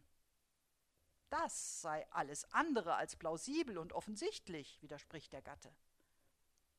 Das 1.31 1.81
sei 1.81 2.07
alles 2.11 2.51
andere 2.53 2.95
als 2.95 3.17
plausibel 3.17 3.79
und 3.79 3.93
offensichtlich, 3.93 4.81
widerspricht 4.83 5.33
der 5.33 5.43
Gatte. 5.43 5.75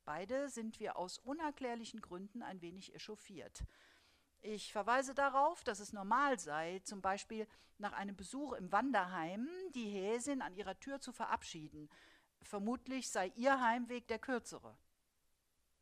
Beide 0.05 0.49
sind 0.49 0.79
wir 0.79 0.97
aus 0.97 1.17
unerklärlichen 1.17 1.99
Gründen 1.99 2.43
ein 2.43 2.61
wenig 2.61 2.93
echauffiert. 2.93 3.65
Ich 4.41 4.71
verweise 4.71 5.15
darauf, 5.15 5.63
dass 5.63 5.79
es 5.79 5.91
normal 5.91 6.39
sei, 6.39 6.79
zum 6.83 7.01
Beispiel 7.01 7.47
nach 7.79 7.93
einem 7.93 8.15
Besuch 8.15 8.53
im 8.53 8.71
Wanderheim 8.71 9.49
die 9.73 9.89
Häsin 9.89 10.41
an 10.41 10.53
ihrer 10.53 10.79
Tür 10.79 11.01
zu 11.01 11.11
verabschieden. 11.11 11.89
Vermutlich 12.43 13.09
sei 13.09 13.33
ihr 13.35 13.59
Heimweg 13.59 14.07
der 14.07 14.19
kürzere. 14.19 14.77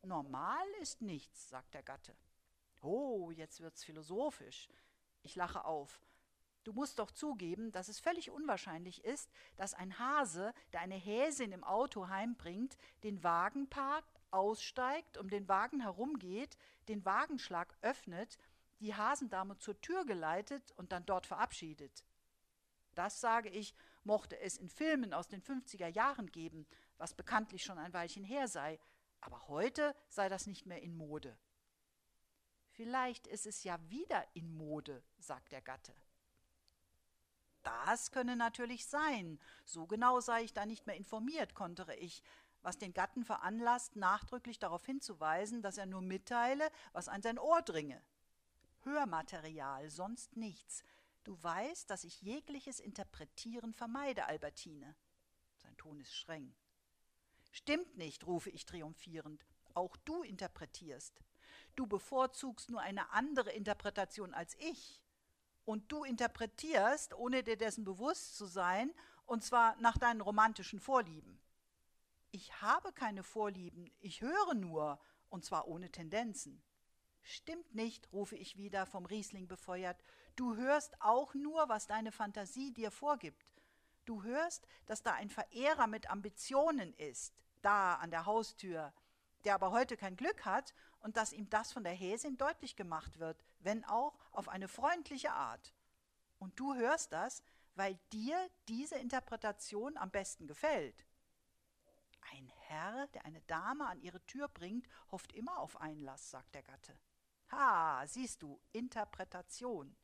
Normal 0.02 0.66
ist 0.80 1.02
nichts, 1.02 1.48
sagt 1.48 1.74
der 1.74 1.82
Gatte. 1.82 2.16
Oh, 2.80 3.30
jetzt 3.30 3.60
wird's 3.60 3.84
philosophisch. 3.84 4.68
Ich 5.24 5.34
lache 5.34 5.64
auf. 5.64 6.00
Du 6.64 6.72
musst 6.72 6.98
doch 6.98 7.10
zugeben, 7.10 7.72
dass 7.72 7.88
es 7.88 7.98
völlig 7.98 8.30
unwahrscheinlich 8.30 9.04
ist, 9.04 9.30
dass 9.56 9.74
ein 9.74 9.98
Hase, 9.98 10.54
der 10.72 10.80
eine 10.80 10.94
Häsin 10.94 11.52
im 11.52 11.64
Auto 11.64 12.08
heimbringt, 12.08 12.78
den 13.02 13.22
Wagen 13.22 13.68
parkt, 13.68 14.20
aussteigt, 14.30 15.18
um 15.18 15.28
den 15.28 15.48
Wagen 15.48 15.80
herumgeht, 15.80 16.56
den 16.88 17.04
Wagenschlag 17.04 17.76
öffnet, 17.82 18.38
die 18.80 18.94
Hasendame 18.94 19.58
zur 19.58 19.80
Tür 19.80 20.04
geleitet 20.04 20.72
und 20.72 20.92
dann 20.92 21.06
dort 21.06 21.26
verabschiedet. 21.26 22.04
Das, 22.94 23.20
sage 23.20 23.48
ich, 23.48 23.74
mochte 24.02 24.38
es 24.40 24.56
in 24.56 24.68
Filmen 24.68 25.12
aus 25.12 25.28
den 25.28 25.42
50er 25.42 25.88
Jahren 25.88 26.30
geben, 26.30 26.66
was 26.96 27.14
bekanntlich 27.14 27.64
schon 27.64 27.78
ein 27.78 27.92
Weilchen 27.92 28.24
her 28.24 28.48
sei, 28.48 28.78
aber 29.20 29.48
heute 29.48 29.94
sei 30.08 30.28
das 30.28 30.46
nicht 30.46 30.66
mehr 30.66 30.82
in 30.82 30.96
Mode. 30.96 31.36
Vielleicht 32.74 33.28
ist 33.28 33.46
es 33.46 33.62
ja 33.62 33.78
wieder 33.88 34.26
in 34.34 34.52
Mode, 34.52 35.02
sagt 35.18 35.52
der 35.52 35.62
Gatte. 35.62 35.94
Das 37.62 38.10
könne 38.10 38.34
natürlich 38.34 38.86
sein. 38.86 39.38
So 39.64 39.86
genau 39.86 40.18
sei 40.18 40.42
ich 40.42 40.52
da 40.52 40.66
nicht 40.66 40.86
mehr 40.86 40.96
informiert, 40.96 41.54
kontere 41.54 41.94
ich, 41.94 42.22
was 42.62 42.76
den 42.76 42.92
Gatten 42.92 43.24
veranlasst, 43.24 43.94
nachdrücklich 43.94 44.58
darauf 44.58 44.84
hinzuweisen, 44.84 45.62
dass 45.62 45.78
er 45.78 45.86
nur 45.86 46.02
mitteile, 46.02 46.68
was 46.92 47.08
an 47.08 47.22
sein 47.22 47.38
Ohr 47.38 47.62
dringe. 47.62 48.02
Hörmaterial, 48.82 49.88
sonst 49.88 50.36
nichts. 50.36 50.82
Du 51.22 51.40
weißt, 51.40 51.88
dass 51.88 52.02
ich 52.02 52.22
jegliches 52.22 52.80
Interpretieren 52.80 53.72
vermeide, 53.72 54.26
Albertine. 54.26 54.96
Sein 55.58 55.76
Ton 55.76 56.00
ist 56.00 56.14
streng. 56.14 56.52
Stimmt 57.52 57.96
nicht, 57.96 58.26
rufe 58.26 58.50
ich 58.50 58.66
triumphierend. 58.66 59.46
Auch 59.74 59.96
du 59.98 60.24
interpretierst. 60.24 61.20
Du 61.76 61.86
bevorzugst 61.86 62.70
nur 62.70 62.80
eine 62.80 63.10
andere 63.10 63.50
Interpretation 63.50 64.34
als 64.34 64.54
ich. 64.58 65.00
Und 65.64 65.90
du 65.90 66.04
interpretierst, 66.04 67.14
ohne 67.14 67.42
dir 67.42 67.56
dessen 67.56 67.84
bewusst 67.84 68.36
zu 68.36 68.46
sein, 68.46 68.92
und 69.26 69.42
zwar 69.42 69.76
nach 69.80 69.96
deinen 69.96 70.20
romantischen 70.20 70.80
Vorlieben. 70.80 71.40
Ich 72.30 72.60
habe 72.60 72.92
keine 72.92 73.22
Vorlieben, 73.22 73.90
ich 74.00 74.20
höre 74.20 74.54
nur, 74.54 75.00
und 75.30 75.44
zwar 75.44 75.68
ohne 75.68 75.90
Tendenzen. 75.90 76.62
Stimmt 77.22 77.74
nicht, 77.74 78.12
rufe 78.12 78.36
ich 78.36 78.58
wieder, 78.58 78.84
vom 78.84 79.06
Riesling 79.06 79.48
befeuert. 79.48 80.04
Du 80.36 80.56
hörst 80.56 81.00
auch 81.00 81.32
nur, 81.34 81.68
was 81.68 81.86
deine 81.86 82.12
Fantasie 82.12 82.72
dir 82.72 82.90
vorgibt. 82.90 83.46
Du 84.04 84.22
hörst, 84.22 84.66
dass 84.84 85.02
da 85.02 85.14
ein 85.14 85.30
Verehrer 85.30 85.86
mit 85.86 86.10
Ambitionen 86.10 86.92
ist, 86.94 87.34
da 87.62 87.94
an 87.94 88.10
der 88.10 88.26
Haustür, 88.26 88.92
der 89.44 89.54
aber 89.54 89.70
heute 89.70 89.96
kein 89.96 90.16
Glück 90.16 90.44
hat 90.44 90.74
und 91.00 91.16
dass 91.16 91.32
ihm 91.32 91.48
das 91.50 91.72
von 91.72 91.84
der 91.84 91.92
Häsin 91.92 92.36
deutlich 92.36 92.76
gemacht 92.76 93.18
wird, 93.18 93.44
wenn 93.60 93.84
auch 93.84 94.18
auf 94.30 94.48
eine 94.48 94.68
freundliche 94.68 95.32
Art. 95.32 95.74
Und 96.38 96.58
du 96.58 96.74
hörst 96.74 97.12
das, 97.12 97.42
weil 97.74 97.98
dir 98.12 98.38
diese 98.68 98.96
Interpretation 98.96 99.96
am 99.96 100.10
besten 100.10 100.46
gefällt. 100.46 101.06
Ein 102.32 102.48
Herr, 102.66 103.06
der 103.08 103.24
eine 103.24 103.40
Dame 103.42 103.86
an 103.86 104.00
ihre 104.00 104.24
Tür 104.26 104.48
bringt, 104.48 104.88
hofft 105.10 105.32
immer 105.32 105.58
auf 105.58 105.80
Einlass, 105.80 106.30
sagt 106.30 106.54
der 106.54 106.62
Gatte. 106.62 106.98
Ha, 107.50 108.06
siehst 108.06 108.42
du, 108.42 108.60
Interpretation. 108.72 109.94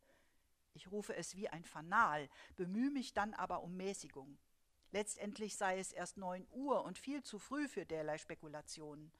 Ich 0.74 0.90
rufe 0.90 1.16
es 1.16 1.34
wie 1.34 1.48
ein 1.48 1.64
Fanal, 1.64 2.28
bemühe 2.56 2.90
mich 2.90 3.12
dann 3.12 3.34
aber 3.34 3.62
um 3.62 3.76
Mäßigung. 3.76 4.38
Letztendlich 4.92 5.56
sei 5.56 5.78
es 5.78 5.92
erst 5.92 6.16
neun 6.16 6.46
Uhr 6.50 6.84
und 6.84 6.98
viel 6.98 7.22
zu 7.22 7.38
früh 7.38 7.68
für 7.68 7.86
derlei 7.86 8.18
Spekulationen. 8.18 9.12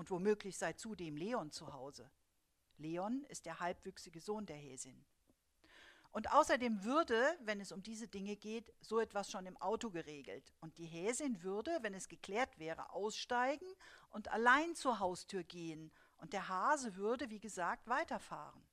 Und 0.00 0.10
womöglich 0.10 0.56
sei 0.56 0.72
zudem 0.72 1.14
Leon 1.14 1.52
zu 1.52 1.74
Hause. 1.74 2.10
Leon 2.78 3.22
ist 3.28 3.44
der 3.44 3.60
halbwüchsige 3.60 4.18
Sohn 4.18 4.46
der 4.46 4.56
Häsin. 4.56 5.04
Und 6.10 6.32
außerdem 6.32 6.84
würde, 6.84 7.36
wenn 7.42 7.60
es 7.60 7.70
um 7.70 7.82
diese 7.82 8.08
Dinge 8.08 8.36
geht, 8.36 8.72
so 8.80 8.98
etwas 8.98 9.30
schon 9.30 9.44
im 9.44 9.58
Auto 9.58 9.90
geregelt. 9.90 10.54
Und 10.60 10.78
die 10.78 10.86
Häsin 10.86 11.42
würde, 11.42 11.80
wenn 11.82 11.92
es 11.92 12.08
geklärt 12.08 12.58
wäre, 12.58 12.94
aussteigen 12.94 13.66
und 14.08 14.28
allein 14.28 14.74
zur 14.74 15.00
Haustür 15.00 15.44
gehen. 15.44 15.92
Und 16.16 16.32
der 16.32 16.48
Hase 16.48 16.96
würde, 16.96 17.28
wie 17.28 17.38
gesagt, 17.38 17.86
weiterfahren. 17.86 18.66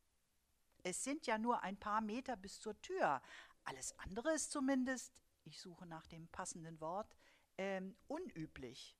Es 0.83 1.03
sind 1.03 1.27
ja 1.27 1.37
nur 1.37 1.61
ein 1.61 1.75
paar 1.75 1.99
Meter 1.99 2.37
bis 2.37 2.61
zur 2.61 2.79
Tür. 2.81 3.21
Alles 3.65 3.91
andere 3.99 4.33
ist 4.33 4.53
zumindest, 4.53 5.11
ich 5.43 5.59
suche 5.59 5.87
nach 5.87 6.07
dem 6.07 6.29
passenden 6.29 6.79
Wort, 6.79 7.17
ähm, 7.57 7.97
unüblich. 8.07 8.95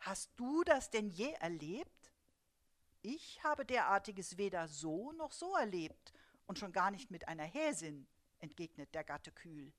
Hast 0.00 0.30
du 0.36 0.62
das 0.64 0.90
denn 0.90 1.10
je 1.10 1.32
erlebt? 1.40 2.12
Ich 3.02 3.42
habe 3.44 3.64
derartiges 3.64 4.36
weder 4.36 4.68
so 4.68 5.12
noch 5.12 5.32
so 5.32 5.54
erlebt 5.56 6.12
und 6.46 6.58
schon 6.58 6.72
gar 6.72 6.90
nicht 6.90 7.10
mit 7.10 7.28
einer 7.28 7.44
Häsin, 7.44 8.06
entgegnet 8.38 8.94
der 8.94 9.04
Gatte 9.04 9.32
kühl. 9.32 9.72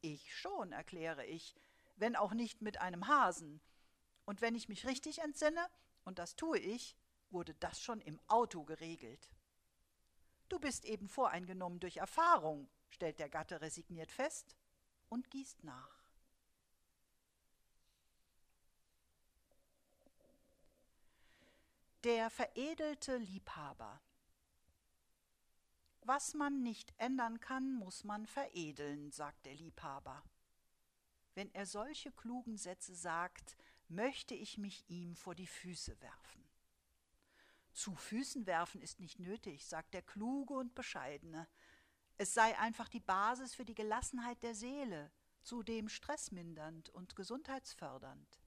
Ich 0.00 0.34
schon, 0.34 0.72
erkläre 0.72 1.24
ich, 1.26 1.54
wenn 1.96 2.16
auch 2.16 2.32
nicht 2.32 2.62
mit 2.62 2.80
einem 2.80 3.06
Hasen. 3.06 3.60
Und 4.24 4.40
wenn 4.40 4.54
ich 4.54 4.68
mich 4.68 4.86
richtig 4.86 5.20
entsinne, 5.20 5.66
und 6.04 6.18
das 6.18 6.36
tue 6.36 6.58
ich, 6.58 6.96
wurde 7.30 7.54
das 7.54 7.80
schon 7.80 8.00
im 8.00 8.20
Auto 8.26 8.64
geregelt. 8.64 9.30
Du 10.48 10.58
bist 10.58 10.84
eben 10.84 11.08
voreingenommen 11.08 11.80
durch 11.80 11.96
Erfahrung, 11.96 12.68
stellt 12.90 13.18
der 13.18 13.28
Gatte 13.28 13.60
resigniert 13.60 14.12
fest 14.12 14.56
und 15.08 15.30
gießt 15.30 15.64
nach. 15.64 15.93
Der 22.04 22.30
veredelte 22.30 23.16
Liebhaber 23.16 24.00
was 26.06 26.34
man 26.34 26.62
nicht 26.62 26.92
ändern 26.98 27.40
kann, 27.40 27.72
muss 27.72 28.04
man 28.04 28.26
veredeln, 28.26 29.10
sagt 29.10 29.46
der 29.46 29.54
Liebhaber. 29.54 30.22
Wenn 31.34 31.52
er 31.54 31.64
solche 31.64 32.12
klugen 32.12 32.58
Sätze 32.58 32.94
sagt, 32.94 33.56
möchte 33.88 34.34
ich 34.34 34.58
mich 34.58 34.84
ihm 34.88 35.16
vor 35.16 35.34
die 35.34 35.46
Füße 35.46 35.98
werfen. 36.02 36.44
Zu 37.72 37.94
Füßen 37.96 38.46
werfen 38.46 38.82
ist 38.82 39.00
nicht 39.00 39.18
nötig, 39.18 39.66
sagt 39.66 39.94
der 39.94 40.02
Kluge 40.02 40.54
und 40.54 40.74
Bescheidene. 40.74 41.48
Es 42.18 42.34
sei 42.34 42.56
einfach 42.58 42.90
die 42.90 43.00
Basis 43.00 43.54
für 43.54 43.64
die 43.64 43.74
Gelassenheit 43.74 44.42
der 44.42 44.54
Seele, 44.54 45.10
zudem 45.42 45.88
stressmindernd 45.88 46.90
und 46.90 47.16
gesundheitsfördernd. 47.16 48.43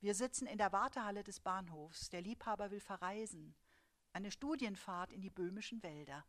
Wir 0.00 0.14
sitzen 0.14 0.46
in 0.46 0.58
der 0.58 0.72
Wartehalle 0.72 1.24
des 1.24 1.40
Bahnhofs, 1.40 2.08
der 2.08 2.22
Liebhaber 2.22 2.70
will 2.70 2.80
verreisen 2.80 3.54
eine 4.12 4.30
Studienfahrt 4.30 5.12
in 5.12 5.20
die 5.20 5.30
böhmischen 5.30 5.82
Wälder. 5.82 6.24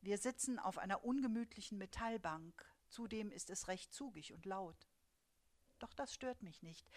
Wir 0.00 0.18
sitzen 0.18 0.58
auf 0.58 0.78
einer 0.78 1.04
ungemütlichen 1.04 1.78
Metallbank, 1.78 2.64
zudem 2.88 3.30
ist 3.30 3.50
es 3.50 3.68
recht 3.68 3.92
zugig 3.92 4.32
und 4.32 4.44
laut. 4.44 4.86
Doch 5.78 5.92
das 5.94 6.14
stört 6.14 6.42
mich 6.42 6.62
nicht. 6.62 6.88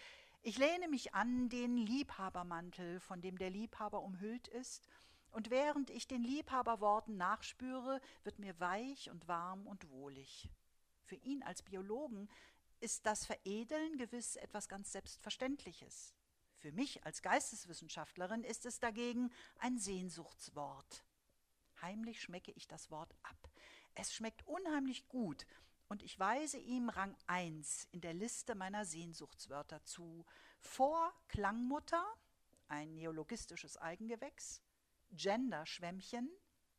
Ich 0.42 0.58
lehne 0.58 0.88
mich 0.88 1.14
an 1.14 1.48
den 1.48 1.76
Liebhabermantel, 1.76 3.00
von 3.00 3.20
dem 3.20 3.38
der 3.38 3.50
Liebhaber 3.50 4.02
umhüllt 4.02 4.48
ist, 4.48 4.88
und 5.32 5.50
während 5.50 5.90
ich 5.90 6.08
den 6.08 6.22
Liebhaberworten 6.22 7.16
nachspüre, 7.16 8.00
wird 8.24 8.40
mir 8.40 8.58
weich 8.58 9.10
und 9.10 9.28
warm 9.28 9.66
und 9.66 9.88
wohlig. 9.90 10.50
Für 11.04 11.16
ihn 11.16 11.42
als 11.44 11.62
Biologen 11.62 12.28
ist 12.80 13.06
das 13.06 13.26
Veredeln 13.26 13.98
gewiss 13.98 14.36
etwas 14.36 14.68
ganz 14.68 14.92
Selbstverständliches. 14.92 16.14
Für 16.56 16.72
mich 16.72 17.04
als 17.04 17.22
Geisteswissenschaftlerin 17.22 18.44
ist 18.44 18.66
es 18.66 18.80
dagegen 18.80 19.32
ein 19.58 19.78
Sehnsuchtswort. 19.78 21.04
Heimlich 21.80 22.20
schmecke 22.20 22.52
ich 22.52 22.68
das 22.68 22.90
Wort 22.90 23.14
ab. 23.22 23.50
Es 23.94 24.12
schmeckt 24.14 24.46
unheimlich 24.46 25.08
gut 25.08 25.46
und 25.88 26.02
ich 26.02 26.18
weise 26.18 26.58
ihm 26.58 26.88
Rang 26.88 27.16
1 27.26 27.88
in 27.92 28.00
der 28.00 28.14
Liste 28.14 28.54
meiner 28.54 28.84
Sehnsuchtswörter 28.84 29.82
zu. 29.84 30.24
Vor 30.60 31.12
Klangmutter, 31.28 32.04
ein 32.68 32.94
neologistisches 32.94 33.76
Eigengewächs, 33.76 34.62
Gender-Schwämmchen, 35.12 36.30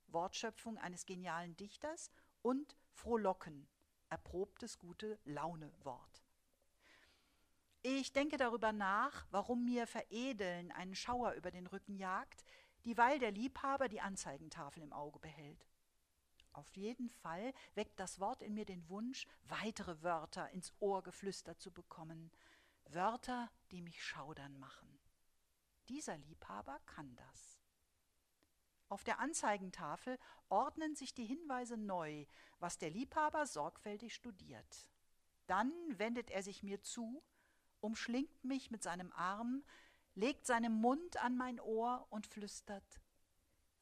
Wortschöpfung 0.08 0.78
eines 0.78 1.06
genialen 1.06 1.56
Dichters 1.58 2.12
und 2.42 2.78
Frohlocken, 2.92 3.68
erprobtes 4.12 4.78
gute 4.78 5.18
Laune-Wort. 5.26 6.24
Ich 7.82 8.14
denke 8.14 8.38
darüber 8.38 8.72
nach, 8.72 9.26
warum 9.32 9.66
mir 9.66 9.88
Veredeln 9.88 10.72
einen 10.72 10.94
Schauer 10.94 11.32
über 11.32 11.50
den 11.50 11.66
Rücken 11.66 11.96
jagt, 11.96 12.46
dieweil 12.86 13.18
der 13.18 13.32
Liebhaber 13.32 13.90
die 13.90 14.02
Anzeigentafel 14.02 14.84
im 14.84 14.94
Auge 14.94 15.18
behält. 15.18 15.66
Auf 16.54 16.76
jeden 16.76 17.10
Fall 17.10 17.54
weckt 17.74 18.00
das 18.00 18.20
Wort 18.20 18.44
in 18.44 18.54
mir 18.54 18.66
den 18.66 18.88
Wunsch, 18.90 19.26
weitere 19.46 20.04
Wörter 20.04 20.50
ins 20.52 20.74
Ohr 20.80 21.02
geflüstert 21.02 21.60
zu 21.60 21.72
bekommen, 21.72 22.32
Wörter, 22.86 23.50
die 23.72 23.82
mich 23.82 24.04
schaudern 24.04 24.60
machen. 24.60 25.00
Dieser 25.88 26.18
Liebhaber 26.18 26.80
kann 26.86 27.16
das. 27.16 27.61
Auf 28.92 29.06
der 29.06 29.20
Anzeigentafel 29.20 30.20
ordnen 30.50 30.96
sich 30.96 31.14
die 31.14 31.24
Hinweise 31.24 31.78
neu, 31.78 32.26
was 32.60 32.78
der 32.78 32.90
Liebhaber 32.90 33.46
sorgfältig 33.46 34.14
studiert. 34.14 34.90
Dann 35.48 35.72
wendet 35.98 36.30
er 36.30 36.44
sich 36.44 36.62
mir 36.62 36.82
zu 36.82 37.24
umschlingt 37.80 38.44
mich 38.44 38.70
mit 38.70 38.84
seinem 38.84 39.14
Arm, 39.14 39.64
legt 40.14 40.46
seinen 40.46 40.74
Mund 40.74 41.16
an 41.24 41.38
mein 41.38 41.62
Ohr 41.62 42.06
und 42.10 42.28
flüstert 42.28 43.00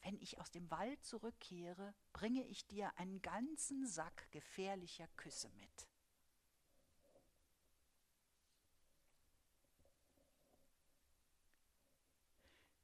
Wenn 0.04 0.20
ich 0.20 0.38
aus 0.38 0.52
dem 0.52 0.70
Wald 0.70 1.04
zurückkehre, 1.04 1.96
bringe 2.14 2.46
ich 2.46 2.68
dir 2.68 2.96
einen 3.00 3.20
ganzen 3.24 3.88
Sack 3.88 4.32
gefährlicher 4.32 5.08
Küsse 5.18 5.50
mit. 5.58 5.88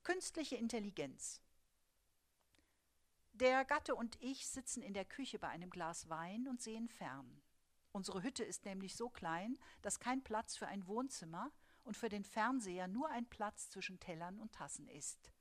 Künstliche 0.02 0.56
Intelligenz. 0.56 1.45
Der 3.40 3.66
Gatte 3.66 3.96
und 3.96 4.16
ich 4.22 4.48
sitzen 4.48 4.82
in 4.82 4.94
der 4.94 5.04
Küche 5.04 5.40
bei 5.40 5.50
einem 5.50 5.70
Glas 5.70 6.08
Wein 6.08 6.48
und 6.48 6.62
sehen 6.62 6.88
fern. 6.88 7.42
Unsere 7.92 8.24
Hütte 8.24 8.46
ist 8.46 8.64
nämlich 8.64 8.96
so 8.96 9.10
klein, 9.10 9.60
dass 9.82 10.00
kein 10.00 10.24
Platz 10.24 10.56
für 10.56 10.68
ein 10.68 10.88
Wohnzimmer 10.88 11.52
und 11.84 11.98
für 11.98 12.08
den 12.08 12.24
Fernseher 12.24 12.88
nur 12.88 13.10
ein 13.10 13.26
Platz 13.26 13.70
zwischen 13.70 14.00
Tellern 14.00 14.40
und 14.40 14.54
Tassen 14.54 14.88
ist. 14.88 15.34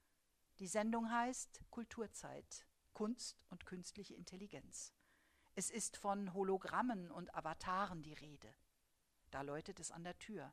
Die 0.59 0.66
Sendung 0.66 1.09
heißt 1.09 1.62
Kulturzeit, 1.70 2.66
Kunst 2.94 3.44
und 3.50 3.64
künstliche 3.64 4.14
Intelligenz. 4.14 4.92
Es 5.54 5.70
ist 5.70 5.96
von 5.96 6.35
Hologrammen 6.35 7.12
und 7.12 7.33
Avataren 7.37 8.02
die 8.02 8.14
Rede. 8.14 8.52
Da 9.30 9.42
läutet 9.42 9.78
es 9.78 9.92
an 9.92 10.02
der 10.02 10.18
Tür. 10.18 10.52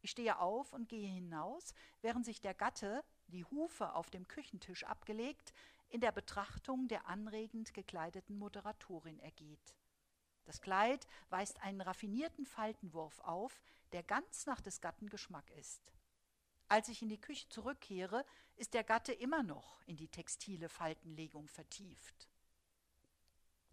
Ich 0.00 0.10
stehe 0.10 0.40
auf 0.40 0.72
und 0.72 0.88
gehe 0.88 1.08
hinaus, 1.08 1.72
während 2.00 2.24
sich 2.24 2.40
der 2.40 2.54
Gatte, 2.54 3.04
die 3.28 3.44
Hufe 3.44 3.92
auf 3.94 4.10
dem 4.10 4.26
Küchentisch 4.26 4.82
abgelegt, 4.82 5.52
in 5.90 6.00
der 6.00 6.12
Betrachtung 6.12 6.88
der 6.88 7.06
anregend 7.06 7.74
gekleideten 7.74 8.38
Moderatorin 8.38 9.18
ergeht. 9.20 9.74
Das 10.44 10.60
Kleid 10.60 11.06
weist 11.28 11.62
einen 11.62 11.80
raffinierten 11.80 12.46
Faltenwurf 12.46 13.20
auf, 13.20 13.60
der 13.92 14.02
ganz 14.02 14.46
nach 14.46 14.60
des 14.60 14.80
Gatten 14.80 15.08
Geschmack 15.08 15.50
ist. 15.52 15.92
Als 16.68 16.88
ich 16.88 17.02
in 17.02 17.08
die 17.08 17.20
Küche 17.20 17.48
zurückkehre, 17.48 18.24
ist 18.56 18.74
der 18.74 18.84
Gatte 18.84 19.12
immer 19.12 19.42
noch 19.42 19.82
in 19.86 19.96
die 19.96 20.08
textile 20.08 20.68
Faltenlegung 20.68 21.48
vertieft. 21.48 22.28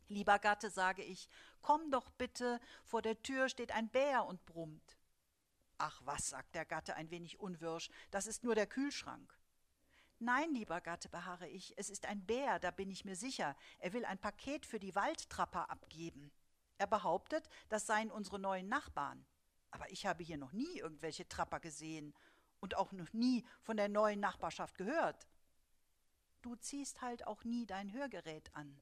Lieber 0.07 0.39
Gatte, 0.39 0.69
sage 0.69 1.03
ich, 1.03 1.29
komm 1.61 1.91
doch 1.91 2.09
bitte, 2.11 2.59
vor 2.83 3.01
der 3.01 3.21
Tür 3.21 3.49
steht 3.49 3.71
ein 3.71 3.89
Bär 3.89 4.25
und 4.25 4.43
brummt. 4.45 4.97
Ach 5.77 6.01
was, 6.05 6.29
sagt 6.29 6.55
der 6.55 6.65
Gatte 6.65 6.95
ein 6.95 7.11
wenig 7.11 7.39
unwirsch, 7.39 7.89
das 8.09 8.25
ist 8.25 8.43
nur 8.43 8.55
der 8.55 8.67
Kühlschrank. 8.67 9.36
Nein, 10.19 10.51
lieber 10.53 10.81
Gatte, 10.81 11.09
beharre 11.09 11.47
ich, 11.47 11.77
es 11.77 11.89
ist 11.89 12.07
ein 12.07 12.25
Bär, 12.25 12.57
da 12.59 12.71
bin 12.71 12.89
ich 12.89 13.05
mir 13.05 13.15
sicher. 13.15 13.55
Er 13.77 13.93
will 13.93 14.03
ein 14.03 14.17
Paket 14.17 14.65
für 14.65 14.79
die 14.79 14.95
Waldtrapper 14.95 15.69
abgeben. 15.69 16.31
Er 16.79 16.87
behauptet, 16.87 17.47
das 17.69 17.85
seien 17.85 18.11
unsere 18.11 18.39
neuen 18.39 18.67
Nachbarn. 18.67 19.25
Aber 19.69 19.91
ich 19.91 20.05
habe 20.07 20.23
hier 20.23 20.37
noch 20.37 20.53
nie 20.53 20.79
irgendwelche 20.79 21.27
Trapper 21.27 21.59
gesehen 21.59 22.15
und 22.59 22.75
auch 22.75 22.91
noch 22.91 23.13
nie 23.13 23.45
von 23.61 23.77
der 23.77 23.89
neuen 23.89 24.19
Nachbarschaft 24.19 24.77
gehört. 24.77 25.27
Du 26.41 26.55
ziehst 26.55 27.01
halt 27.01 27.27
auch 27.27 27.43
nie 27.43 27.65
dein 27.65 27.93
Hörgerät 27.93 28.49
an. 28.55 28.79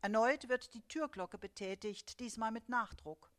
Erneut 0.00 0.48
wird 0.48 0.74
die 0.74 0.82
Türglocke 0.82 1.38
betätigt, 1.38 2.20
diesmal 2.20 2.52
mit 2.52 2.68
Nachdruck. 2.68 3.30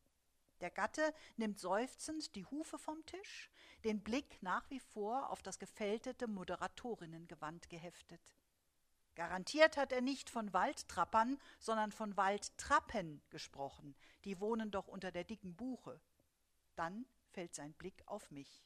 Der 0.61 0.69
Gatte 0.69 1.13
nimmt 1.37 1.59
seufzend 1.59 2.35
die 2.35 2.45
Hufe 2.45 2.77
vom 2.77 3.05
Tisch, 3.05 3.49
den 3.83 4.01
Blick 4.01 4.41
nach 4.43 4.69
wie 4.69 4.79
vor 4.79 5.29
auf 5.29 5.41
das 5.41 5.57
gefältete 5.57 6.27
Moderatorinnengewand 6.27 7.69
geheftet. 7.69 8.21
Garantiert 9.15 9.77
hat 9.77 9.91
er 9.91 10.01
nicht 10.01 10.29
von 10.29 10.53
Waldtrappern, 10.53 11.39
sondern 11.59 11.91
von 11.91 12.15
Waldtrappen 12.17 13.21
gesprochen. 13.29 13.95
Die 14.23 14.39
wohnen 14.39 14.71
doch 14.71 14.87
unter 14.87 15.11
der 15.11 15.23
dicken 15.23 15.55
Buche. 15.55 15.99
Dann 16.75 17.05
fällt 17.31 17.55
sein 17.55 17.73
Blick 17.73 18.01
auf 18.05 18.31
mich. 18.31 18.63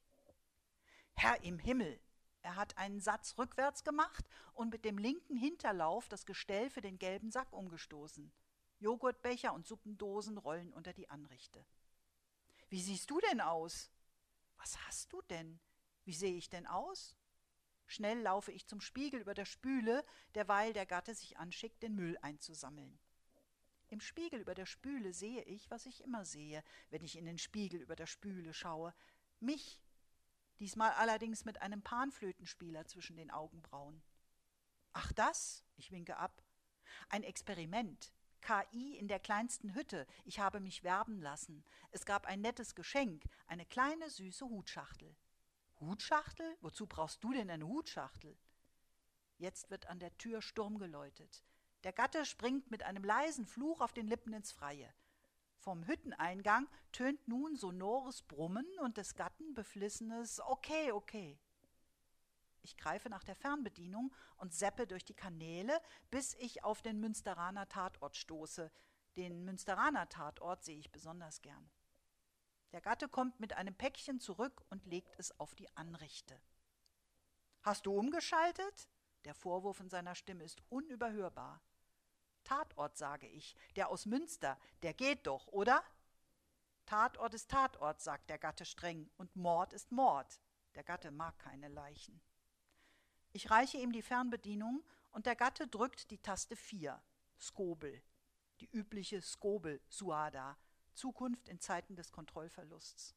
Herr 1.16 1.44
im 1.44 1.60
Himmel! 1.60 2.00
Er 2.44 2.58
hat 2.58 2.78
einen 2.78 3.00
Satz 3.00 3.38
rückwärts 3.38 3.86
gemacht 3.86 4.26
und 4.54 4.70
mit 4.70 4.84
dem 4.84 4.98
linken 4.98 5.38
Hinterlauf 5.38 6.10
das 6.10 6.26
Gestell 6.26 6.70
für 6.70 6.82
den 6.82 7.00
gelben 7.00 7.32
Sack 7.32 7.54
umgestoßen. 7.54 8.34
Joghurtbecher 8.80 9.54
und 9.54 9.66
Suppendosen 9.66 10.38
rollen 10.38 10.74
unter 10.74 10.92
die 10.92 11.10
Anrichte. 11.10 11.66
Wie 12.74 12.82
siehst 12.82 13.12
du 13.12 13.20
denn 13.20 13.40
aus? 13.40 13.92
Was 14.58 14.80
hast 14.88 15.14
du 15.14 15.22
denn? 15.30 15.60
Wie 16.06 16.14
sehe 16.16 16.34
ich 16.34 16.50
denn 16.50 16.66
aus? 16.66 17.16
Schnell 17.86 18.20
laufe 18.20 18.52
ich 18.52 18.66
zum 18.66 18.82
Spiegel 18.82 19.22
über 19.22 19.36
der 19.36 19.46
Spüle, 19.46 20.04
derweil 20.34 20.74
der 20.74 20.88
Gatte 20.88 21.14
sich 21.14 21.38
anschickt, 21.38 21.84
den 21.84 21.94
Müll 21.94 22.18
einzusammeln. 22.24 22.98
Im 23.90 24.02
Spiegel 24.02 24.40
über 24.40 24.56
der 24.56 24.66
Spüle 24.66 25.14
sehe 25.14 25.44
ich, 25.44 25.70
was 25.70 25.86
ich 25.86 26.04
immer 26.04 26.26
sehe, 26.26 26.64
wenn 26.90 27.04
ich 27.04 27.16
in 27.16 27.26
den 27.26 27.38
Spiegel 27.38 27.80
über 27.80 27.96
der 27.96 28.08
Spüle 28.08 28.56
schaue. 28.56 28.96
Mich. 29.40 29.80
Diesmal 30.58 30.94
allerdings 30.94 31.46
mit 31.46 31.62
einem 31.62 31.84
Panflötenspieler 31.84 32.88
zwischen 32.88 33.18
den 33.18 33.30
Augenbrauen. 33.30 34.02
Ach 34.94 35.12
das? 35.12 35.64
Ich 35.76 35.92
winke 35.92 36.18
ab. 36.18 36.44
Ein 37.10 37.22
Experiment. 37.22 38.12
KI 38.44 38.98
in 38.98 39.08
der 39.08 39.20
kleinsten 39.20 39.74
Hütte. 39.74 40.06
Ich 40.26 40.40
habe 40.40 40.60
mich 40.60 40.84
werben 40.84 41.22
lassen. 41.22 41.64
Es 41.92 42.06
gab 42.06 42.26
ein 42.26 42.42
nettes 42.42 42.76
Geschenk, 42.76 43.24
eine 43.48 43.66
kleine 43.66 44.10
süße 44.10 44.46
Hutschachtel. 44.46 45.16
Hutschachtel? 45.80 46.58
Wozu 46.62 46.86
brauchst 46.86 47.24
du 47.24 47.34
denn 47.34 47.50
eine 47.50 47.68
Hutschachtel? 47.68 48.38
Jetzt 49.38 49.70
wird 49.70 49.88
an 49.88 50.00
der 50.00 50.16
Tür 50.18 50.42
Sturm 50.42 50.78
geläutet. 50.78 51.44
Der 51.84 51.94
Gatte 51.94 52.26
springt 52.26 52.70
mit 52.72 52.84
einem 52.84 53.04
leisen 53.04 53.46
Fluch 53.46 53.82
auf 53.82 53.94
den 53.94 54.08
Lippen 54.08 54.34
ins 54.34 54.52
Freie. 54.52 54.94
Vom 55.58 55.86
Hütteneingang 55.86 56.68
tönt 56.92 57.28
nun 57.28 57.56
sonores 57.56 58.22
Brummen 58.24 58.68
und 58.82 58.98
des 58.98 59.16
Gatten 59.16 59.54
beflissenes 59.54 60.42
Okay, 60.42 60.92
okay. 60.92 61.40
Ich 62.63 62.78
greife 62.78 63.10
nach 63.10 63.23
der 63.23 63.36
Fernbedienung 63.36 64.15
und 64.38 64.54
seppe 64.54 64.88
durch 64.88 65.06
die 65.06 65.13
Kanäle, 65.13 65.80
bis 66.10 66.34
ich 66.36 66.63
auf 66.63 66.82
den 66.82 66.99
Münsteraner 66.99 67.67
Tatort 67.67 68.15
stoße. 68.15 68.71
Den 69.17 69.43
Münsteraner 69.43 70.10
Tatort 70.10 70.63
sehe 70.63 70.80
ich 70.80 70.91
besonders 70.91 71.41
gern. 71.41 71.69
Der 72.71 72.82
Gatte 72.82 73.08
kommt 73.08 73.39
mit 73.39 73.54
einem 73.54 73.76
Päckchen 73.76 74.19
zurück 74.19 74.63
und 74.69 74.86
legt 74.86 75.13
es 75.19 75.38
auf 75.39 75.54
die 75.56 75.69
Anrichte. 75.76 76.41
Hast 77.62 77.86
du 77.86 77.93
umgeschaltet? 77.93 78.89
Der 79.26 79.36
Vorwurf 79.36 79.80
in 79.80 79.89
seiner 79.89 80.15
Stimme 80.15 80.43
ist 80.43 80.63
unüberhörbar. 80.69 81.62
Tatort, 82.43 82.97
sage 82.97 83.28
ich, 83.28 83.56
der 83.76 83.89
aus 83.89 84.06
Münster, 84.06 84.58
der 84.82 84.93
geht 84.93 85.28
doch, 85.28 85.47
oder? 85.47 85.84
Tatort 86.86 87.34
ist 87.34 87.52
Tatort, 87.52 88.02
sagt 88.02 88.30
der 88.30 88.38
Gatte 88.38 88.65
streng, 88.65 89.10
und 89.17 89.36
Mord 89.36 89.73
ist 89.73 89.91
Mord. 89.91 90.41
Der 90.76 90.84
Gatte 90.84 91.12
mag 91.12 91.38
keine 91.39 91.69
Leichen. 91.69 92.21
Ich 93.36 93.50
reiche 93.50 93.80
ihm 93.80 93.91
die 93.91 94.04
Fernbedienung 94.04 94.84
und 95.12 95.26
der 95.26 95.36
Gatte 95.36 95.67
drückt 95.67 96.12
die 96.12 96.19
Taste 96.19 96.56
4. 96.56 97.02
Skobel. 97.39 98.04
Die 98.60 98.69
übliche 98.72 99.24
Skobel-Suada. 99.24 100.56
Zukunft 100.93 101.50
in 101.50 101.60
Zeiten 101.60 101.96
des 101.96 102.12
Kontrollverlusts. 102.12 103.15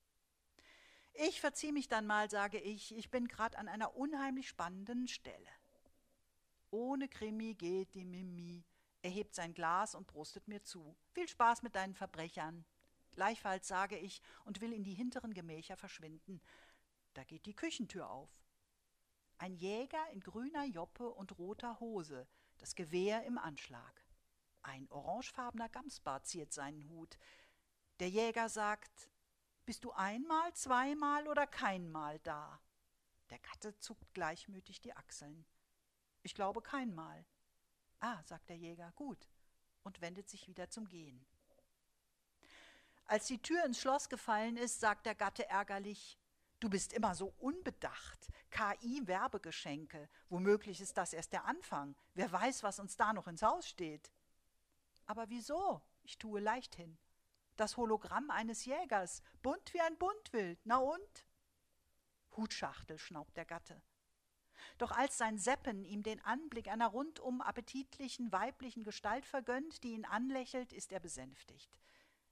Ich 1.12 1.42
verziehe 1.42 1.74
mich 1.74 1.88
dann 1.88 2.06
mal, 2.06 2.30
sage 2.30 2.58
ich, 2.58 2.94
ich 2.94 3.10
bin 3.10 3.28
gerade 3.28 3.58
an 3.58 3.68
einer 3.68 3.94
unheimlich 3.94 4.48
spannenden 4.48 5.06
Stelle. 5.06 5.50
Ohne 6.70 7.08
Krimi 7.08 7.54
geht 7.54 7.94
die 7.94 8.06
Mimi. 8.06 8.64
Er 9.02 9.10
hebt 9.10 9.34
sein 9.34 9.52
Glas 9.52 9.94
und 9.94 10.06
prostet 10.06 10.48
mir 10.48 10.62
zu. 10.62 10.96
Viel 11.12 11.28
Spaß 11.28 11.62
mit 11.62 11.74
deinen 11.74 11.94
Verbrechern. 11.94 12.64
Gleichfalls 13.12 13.68
sage 13.68 13.98
ich 13.98 14.22
und 14.46 14.62
will 14.62 14.72
in 14.72 14.82
die 14.82 14.94
hinteren 14.94 15.34
Gemächer 15.34 15.76
verschwinden. 15.76 16.40
Da 17.12 17.22
geht 17.24 17.44
die 17.44 17.54
Küchentür 17.54 18.08
auf. 18.08 18.30
Ein 19.38 19.54
Jäger 19.54 20.08
in 20.12 20.20
grüner 20.20 20.64
Joppe 20.64 21.10
und 21.10 21.38
roter 21.38 21.78
Hose, 21.78 22.26
das 22.58 22.74
Gewehr 22.74 23.24
im 23.24 23.36
Anschlag. 23.36 24.04
Ein 24.62 24.90
orangefarbener 24.90 25.68
Gamsbart 25.68 26.26
ziert 26.26 26.52
seinen 26.52 26.88
Hut. 26.88 27.18
Der 28.00 28.08
Jäger 28.08 28.48
sagt, 28.48 29.10
bist 29.66 29.84
du 29.84 29.92
einmal, 29.92 30.54
zweimal 30.54 31.28
oder 31.28 31.46
keinmal 31.46 32.18
da? 32.20 32.60
Der 33.30 33.38
Gatte 33.38 33.76
zuckt 33.78 34.14
gleichmütig 34.14 34.80
die 34.80 34.96
Achseln. 34.96 35.44
Ich 36.22 36.34
glaube 36.34 36.62
keinmal. 36.62 37.26
Ah, 38.00 38.22
sagt 38.24 38.48
der 38.48 38.56
Jäger, 38.56 38.92
gut, 38.92 39.28
und 39.82 40.00
wendet 40.00 40.28
sich 40.28 40.48
wieder 40.48 40.70
zum 40.70 40.88
Gehen. 40.88 41.26
Als 43.04 43.26
die 43.26 43.40
Tür 43.40 43.64
ins 43.64 43.80
Schloss 43.80 44.08
gefallen 44.08 44.56
ist, 44.56 44.80
sagt 44.80 45.06
der 45.06 45.14
Gatte 45.14 45.46
ärgerlich, 45.48 46.18
Du 46.58 46.70
bist 46.70 46.92
immer 46.92 47.14
so 47.14 47.34
unbedacht. 47.38 48.28
KI-Werbegeschenke. 48.50 50.08
Womöglich 50.28 50.80
ist 50.80 50.96
das 50.96 51.12
erst 51.12 51.32
der 51.32 51.44
Anfang. 51.44 51.94
Wer 52.14 52.32
weiß, 52.32 52.62
was 52.62 52.78
uns 52.78 52.96
da 52.96 53.12
noch 53.12 53.26
ins 53.26 53.42
Haus 53.42 53.68
steht. 53.68 54.10
Aber 55.04 55.28
wieso? 55.28 55.82
Ich 56.02 56.18
tue 56.18 56.40
leicht 56.40 56.74
hin. 56.76 56.96
Das 57.56 57.76
Hologramm 57.76 58.30
eines 58.30 58.64
Jägers, 58.64 59.22
bunt 59.42 59.72
wie 59.74 59.80
ein 59.80 59.96
Buntwild. 59.98 60.58
Na 60.64 60.78
und? 60.78 61.26
Hutschachtel, 62.36 62.98
schnaubt 62.98 63.36
der 63.36 63.44
Gatte. 63.46 63.82
Doch 64.78 64.92
als 64.92 65.16
sein 65.16 65.38
Seppen 65.38 65.84
ihm 65.84 66.02
den 66.02 66.20
Anblick 66.24 66.68
einer 66.68 66.88
rundum 66.88 67.40
appetitlichen 67.40 68.30
weiblichen 68.32 68.82
Gestalt 68.82 69.24
vergönnt, 69.24 69.82
die 69.84 69.92
ihn 69.92 70.04
anlächelt, 70.04 70.72
ist 70.72 70.92
er 70.92 71.00
besänftigt. 71.00 71.78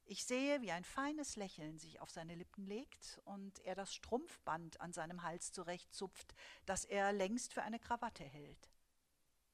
Ich 0.06 0.26
sehe, 0.26 0.60
wie 0.60 0.70
ein 0.70 0.84
feines 0.84 1.36
Lächeln 1.36 1.78
sich 1.78 2.00
auf 2.00 2.10
seine 2.10 2.34
Lippen 2.34 2.66
legt 2.66 3.20
und 3.24 3.58
er 3.60 3.74
das 3.74 3.94
Strumpfband 3.94 4.80
an 4.80 4.92
seinem 4.92 5.22
Hals 5.22 5.50
zurechtzupft, 5.52 6.34
das 6.66 6.84
er 6.84 7.12
längst 7.12 7.54
für 7.54 7.62
eine 7.62 7.78
Krawatte 7.78 8.24
hält. 8.24 8.70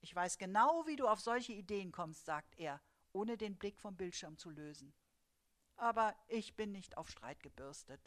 Ich 0.00 0.14
weiß 0.14 0.38
genau, 0.38 0.86
wie 0.86 0.96
du 0.96 1.06
auf 1.06 1.20
solche 1.20 1.52
Ideen 1.52 1.92
kommst, 1.92 2.24
sagt 2.24 2.58
er, 2.58 2.80
ohne 3.12 3.36
den 3.36 3.56
Blick 3.56 3.78
vom 3.78 3.96
Bildschirm 3.96 4.38
zu 4.38 4.50
lösen. 4.50 4.92
Aber 5.76 6.16
ich 6.26 6.56
bin 6.56 6.72
nicht 6.72 6.96
auf 6.96 7.08
Streit 7.08 7.42
gebürstet. 7.42 8.00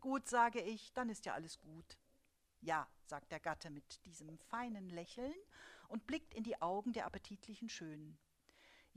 Gut, 0.00 0.28
sage 0.28 0.60
ich, 0.60 0.92
dann 0.92 1.08
ist 1.08 1.24
ja 1.24 1.34
alles 1.34 1.60
gut. 1.60 1.98
Ja, 2.60 2.88
sagt 3.04 3.30
der 3.30 3.40
Gatte 3.40 3.70
mit 3.70 4.04
diesem 4.04 4.38
feinen 4.38 4.88
Lächeln 4.88 5.34
und 5.88 6.06
blickt 6.06 6.34
in 6.34 6.42
die 6.42 6.60
Augen 6.60 6.92
der 6.92 7.06
appetitlichen 7.06 7.68
Schönen. 7.68 8.18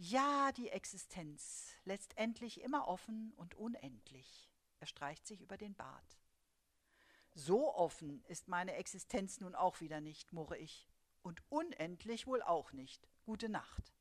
Ja, 0.01 0.53
die 0.53 0.69
Existenz, 0.69 1.67
letztendlich 1.83 2.61
immer 2.61 2.87
offen 2.87 3.33
und 3.33 3.55
unendlich. 3.55 4.49
Er 4.79 4.87
streicht 4.87 5.27
sich 5.27 5.41
über 5.41 5.57
den 5.57 5.75
Bart. 5.75 6.17
So 7.33 7.75
offen 7.75 8.23
ist 8.23 8.47
meine 8.47 8.75
Existenz 8.75 9.41
nun 9.41 9.55
auch 9.55 9.81
wieder 9.81 9.99
nicht, 9.99 10.31
murre 10.31 10.57
ich. 10.57 10.87
Und 11.21 11.43
unendlich 11.49 12.27
wohl 12.27 12.41
auch 12.41 12.71
nicht. 12.71 13.09
Gute 13.23 13.49
Nacht. 13.49 13.93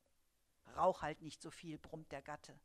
Rauch 0.77 1.03
halt 1.03 1.21
nicht 1.21 1.43
so 1.43 1.51
viel, 1.51 1.79
brummt 1.79 2.13
der 2.13 2.23
Gatte. 2.23 2.61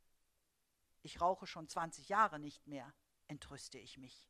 Ich 1.02 1.20
rauche 1.20 1.48
schon 1.48 1.68
zwanzig 1.68 2.10
Jahre 2.10 2.38
nicht 2.38 2.68
mehr, 2.68 2.94
entrüste 3.28 3.80
ich 3.80 3.98
mich. 3.98 4.30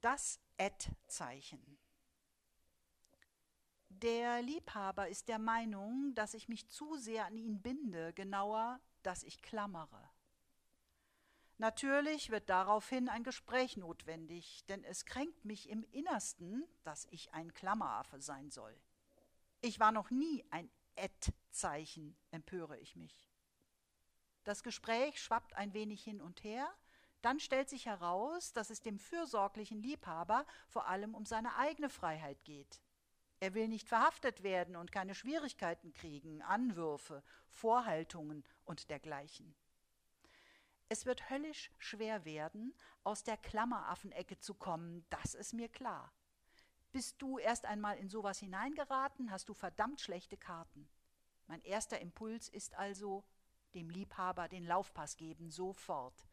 Das 0.00 0.38
Ad-Zeichen. 0.58 1.78
Der 3.88 4.42
Liebhaber 4.42 5.08
ist 5.08 5.28
der 5.28 5.38
Meinung, 5.38 6.14
dass 6.14 6.34
ich 6.34 6.48
mich 6.48 6.68
zu 6.68 6.96
sehr 6.96 7.26
an 7.26 7.36
ihn 7.36 7.62
binde, 7.62 8.12
genauer, 8.12 8.80
dass 9.02 9.22
ich 9.22 9.40
klammere. 9.42 10.10
Natürlich 11.58 12.30
wird 12.30 12.50
daraufhin 12.50 13.08
ein 13.08 13.22
Gespräch 13.22 13.76
notwendig, 13.76 14.64
denn 14.66 14.82
es 14.84 15.04
kränkt 15.04 15.44
mich 15.44 15.68
im 15.68 15.84
Innersten, 15.92 16.64
dass 16.82 17.06
ich 17.10 17.32
ein 17.32 17.54
Klammeraffe 17.54 18.20
sein 18.20 18.50
soll. 18.50 18.76
Ich 19.60 19.78
war 19.78 19.92
noch 19.92 20.10
nie 20.10 20.44
ein 20.50 20.68
Ad-Zeichen, 20.96 22.16
empöre 22.30 22.78
ich 22.78 22.96
mich. 22.96 23.28
Das 24.42 24.62
Gespräch 24.62 25.22
schwappt 25.22 25.54
ein 25.54 25.72
wenig 25.72 26.02
hin 26.02 26.20
und 26.20 26.42
her, 26.44 26.68
dann 27.24 27.40
stellt 27.40 27.68
sich 27.68 27.86
heraus, 27.86 28.52
dass 28.52 28.70
es 28.70 28.82
dem 28.82 28.98
fürsorglichen 28.98 29.80
Liebhaber 29.80 30.44
vor 30.68 30.86
allem 30.86 31.14
um 31.14 31.24
seine 31.24 31.56
eigene 31.56 31.88
Freiheit 31.88 32.44
geht. 32.44 32.80
Er 33.40 33.54
will 33.54 33.68
nicht 33.68 33.88
verhaftet 33.88 34.42
werden 34.42 34.76
und 34.76 34.92
keine 34.92 35.14
Schwierigkeiten 35.14 35.92
kriegen, 35.92 36.42
Anwürfe, 36.42 37.22
Vorhaltungen 37.46 38.44
und 38.64 38.90
dergleichen. 38.90 39.54
Es 40.88 41.06
wird 41.06 41.30
höllisch 41.30 41.70
schwer 41.78 42.24
werden, 42.24 42.74
aus 43.02 43.24
der 43.24 43.36
Klammeraffenecke 43.36 44.38
zu 44.38 44.54
kommen, 44.54 45.04
das 45.10 45.34
ist 45.34 45.54
mir 45.54 45.68
klar. 45.68 46.12
Bist 46.92 47.20
du 47.20 47.38
erst 47.38 47.64
einmal 47.64 47.96
in 47.96 48.08
sowas 48.08 48.38
hineingeraten, 48.38 49.30
hast 49.30 49.48
du 49.48 49.54
verdammt 49.54 50.00
schlechte 50.00 50.36
Karten. 50.36 50.88
Mein 51.46 51.62
erster 51.62 52.00
Impuls 52.00 52.48
ist 52.48 52.74
also, 52.74 53.24
dem 53.74 53.90
Liebhaber 53.90 54.48
den 54.48 54.64
Laufpass 54.64 55.16
geben, 55.16 55.50
sofort. 55.50 56.26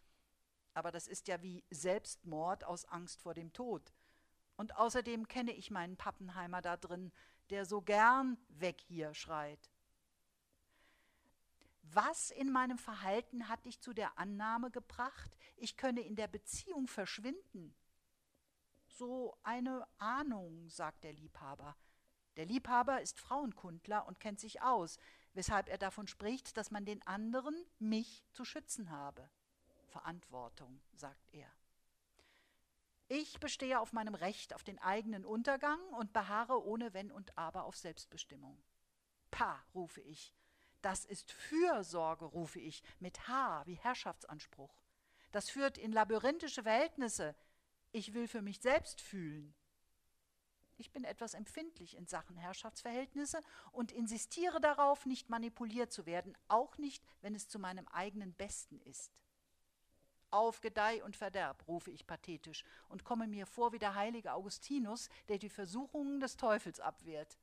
Aber 0.73 0.91
das 0.91 1.07
ist 1.07 1.27
ja 1.27 1.41
wie 1.41 1.63
Selbstmord 1.69 2.63
aus 2.63 2.85
Angst 2.85 3.21
vor 3.21 3.33
dem 3.33 3.51
Tod. 3.53 3.93
Und 4.55 4.75
außerdem 4.75 5.27
kenne 5.27 5.51
ich 5.51 5.71
meinen 5.71 5.97
Pappenheimer 5.97 6.61
da 6.61 6.77
drin, 6.77 7.11
der 7.49 7.65
so 7.65 7.81
gern 7.81 8.37
weg 8.49 8.79
hier 8.81 9.13
schreit. 9.13 9.71
Was 11.81 12.31
in 12.31 12.51
meinem 12.51 12.77
Verhalten 12.77 13.49
hat 13.49 13.65
dich 13.65 13.81
zu 13.81 13.93
der 13.93 14.17
Annahme 14.17 14.71
gebracht, 14.71 15.35
ich 15.57 15.75
könne 15.75 16.01
in 16.01 16.15
der 16.15 16.27
Beziehung 16.27 16.87
verschwinden? 16.87 17.75
So 18.87 19.37
eine 19.43 19.85
Ahnung, 19.97 20.69
sagt 20.69 21.03
der 21.03 21.11
Liebhaber. 21.11 21.75
Der 22.37 22.45
Liebhaber 22.45 23.01
ist 23.01 23.19
Frauenkundler 23.19 24.05
und 24.07 24.21
kennt 24.21 24.39
sich 24.39 24.61
aus, 24.61 24.99
weshalb 25.33 25.67
er 25.67 25.77
davon 25.77 26.07
spricht, 26.07 26.55
dass 26.55 26.71
man 26.71 26.85
den 26.85 27.05
anderen, 27.05 27.55
mich, 27.79 28.23
zu 28.31 28.45
schützen 28.45 28.89
habe. 28.89 29.29
Verantwortung, 29.91 30.81
sagt 30.93 31.29
er. 31.33 31.51
Ich 33.07 33.39
bestehe 33.39 33.79
auf 33.79 33.91
meinem 33.91 34.15
Recht 34.15 34.53
auf 34.53 34.63
den 34.63 34.79
eigenen 34.79 35.25
Untergang 35.25 35.79
und 35.99 36.13
beharre 36.13 36.65
ohne 36.65 36.93
Wenn 36.93 37.11
und 37.11 37.37
Aber 37.37 37.65
auf 37.65 37.75
Selbstbestimmung. 37.75 38.57
Pah, 39.29 39.61
rufe 39.75 40.01
ich. 40.01 40.33
Das 40.81 41.05
ist 41.05 41.31
Fürsorge, 41.31 42.25
rufe 42.25 42.59
ich, 42.59 42.81
mit 42.99 43.27
H 43.27 43.65
wie 43.65 43.75
Herrschaftsanspruch. 43.75 44.81
Das 45.31 45.49
führt 45.49 45.77
in 45.77 45.91
labyrinthische 45.91 46.63
Verhältnisse. 46.63 47.35
Ich 47.91 48.13
will 48.13 48.27
für 48.27 48.41
mich 48.41 48.61
selbst 48.61 49.01
fühlen. 49.01 49.53
Ich 50.77 50.91
bin 50.91 51.03
etwas 51.03 51.33
empfindlich 51.35 51.95
in 51.95 52.07
Sachen 52.07 52.37
Herrschaftsverhältnisse 52.37 53.39
und 53.71 53.91
insistiere 53.91 54.59
darauf, 54.59 55.05
nicht 55.05 55.29
manipuliert 55.29 55.91
zu 55.91 56.05
werden, 56.05 56.35
auch 56.47 56.77
nicht, 56.77 57.03
wenn 57.21 57.35
es 57.35 57.47
zu 57.47 57.59
meinem 57.59 57.87
eigenen 57.89 58.33
Besten 58.33 58.79
ist. 58.81 59.11
Auf 60.31 60.61
Gedeih 60.61 61.03
und 61.03 61.17
Verderb, 61.17 61.67
rufe 61.67 61.91
ich 61.91 62.07
pathetisch 62.07 62.63
und 62.87 63.03
komme 63.03 63.27
mir 63.27 63.45
vor 63.45 63.73
wie 63.73 63.79
der 63.79 63.95
heilige 63.95 64.33
Augustinus, 64.33 65.09
der 65.27 65.37
die 65.37 65.49
Versuchungen 65.49 66.21
des 66.21 66.37
Teufels 66.37 66.79
abwehrt. 66.79 67.37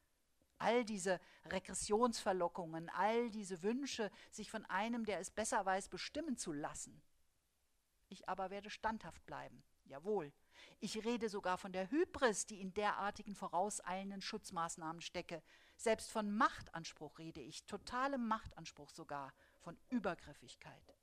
All 0.56 0.86
diese 0.86 1.20
Regressionsverlockungen, 1.44 2.88
all 2.88 3.30
diese 3.30 3.62
Wünsche, 3.62 4.10
sich 4.30 4.50
von 4.50 4.64
einem, 4.64 5.04
der 5.04 5.20
es 5.20 5.30
besser 5.30 5.64
weiß, 5.66 5.90
bestimmen 5.90 6.38
zu 6.38 6.52
lassen. 6.52 7.02
Ich 8.08 8.26
aber 8.26 8.48
werde 8.48 8.70
standhaft 8.70 9.24
bleiben. 9.26 9.62
Jawohl. 9.84 10.32
Ich 10.80 11.04
rede 11.04 11.28
sogar 11.28 11.58
von 11.58 11.72
der 11.72 11.90
Hybris, 11.90 12.46
die 12.46 12.60
in 12.60 12.72
derartigen 12.72 13.34
vorauseilenden 13.34 14.22
Schutzmaßnahmen 14.22 15.02
stecke. 15.02 15.42
Selbst 15.76 16.10
von 16.10 16.30
Machtanspruch 16.30 17.18
rede 17.18 17.40
ich, 17.40 17.64
totalem 17.66 18.26
Machtanspruch 18.26 18.90
sogar, 18.90 19.32
von 19.60 19.78
Übergriffigkeit. 19.90 20.97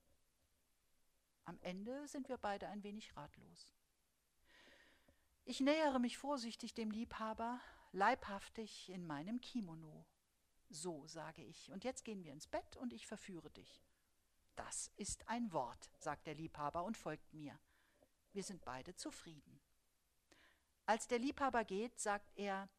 Am 1.45 1.59
Ende 1.61 2.07
sind 2.07 2.27
wir 2.27 2.37
beide 2.37 2.67
ein 2.67 2.83
wenig 2.83 3.15
ratlos. 3.15 3.73
Ich 5.43 5.59
nähere 5.59 5.99
mich 5.99 6.17
vorsichtig 6.17 6.73
dem 6.73 6.89
Liebhaber, 6.89 7.61
leibhaftig 7.91 8.89
in 8.89 9.05
meinem 9.05 9.39
Kimono. 9.41 10.05
So, 10.69 11.05
sage 11.05 11.43
ich, 11.43 11.71
und 11.71 11.83
jetzt 11.83 12.03
gehen 12.03 12.23
wir 12.23 12.33
ins 12.33 12.47
Bett 12.47 12.75
und 12.77 12.91
ich 12.93 13.05
verführe 13.05 13.51
dich. 13.51 13.85
Das 14.55 14.91
ist 14.95 15.27
ein 15.29 15.51
Wort, 15.53 15.91
sagt 15.99 16.25
der 16.25 16.33
Liebhaber 16.33 16.83
und 16.83 16.97
folgt 16.97 17.33
mir. 17.33 17.59
Wir 18.33 18.43
sind 18.43 18.65
beide 18.65 18.95
zufrieden. 18.95 19.61
Als 20.87 21.07
der 21.07 21.19
Liebhaber 21.19 21.63
geht, 21.63 21.99
sagt 21.99 22.31
er, 22.35 22.69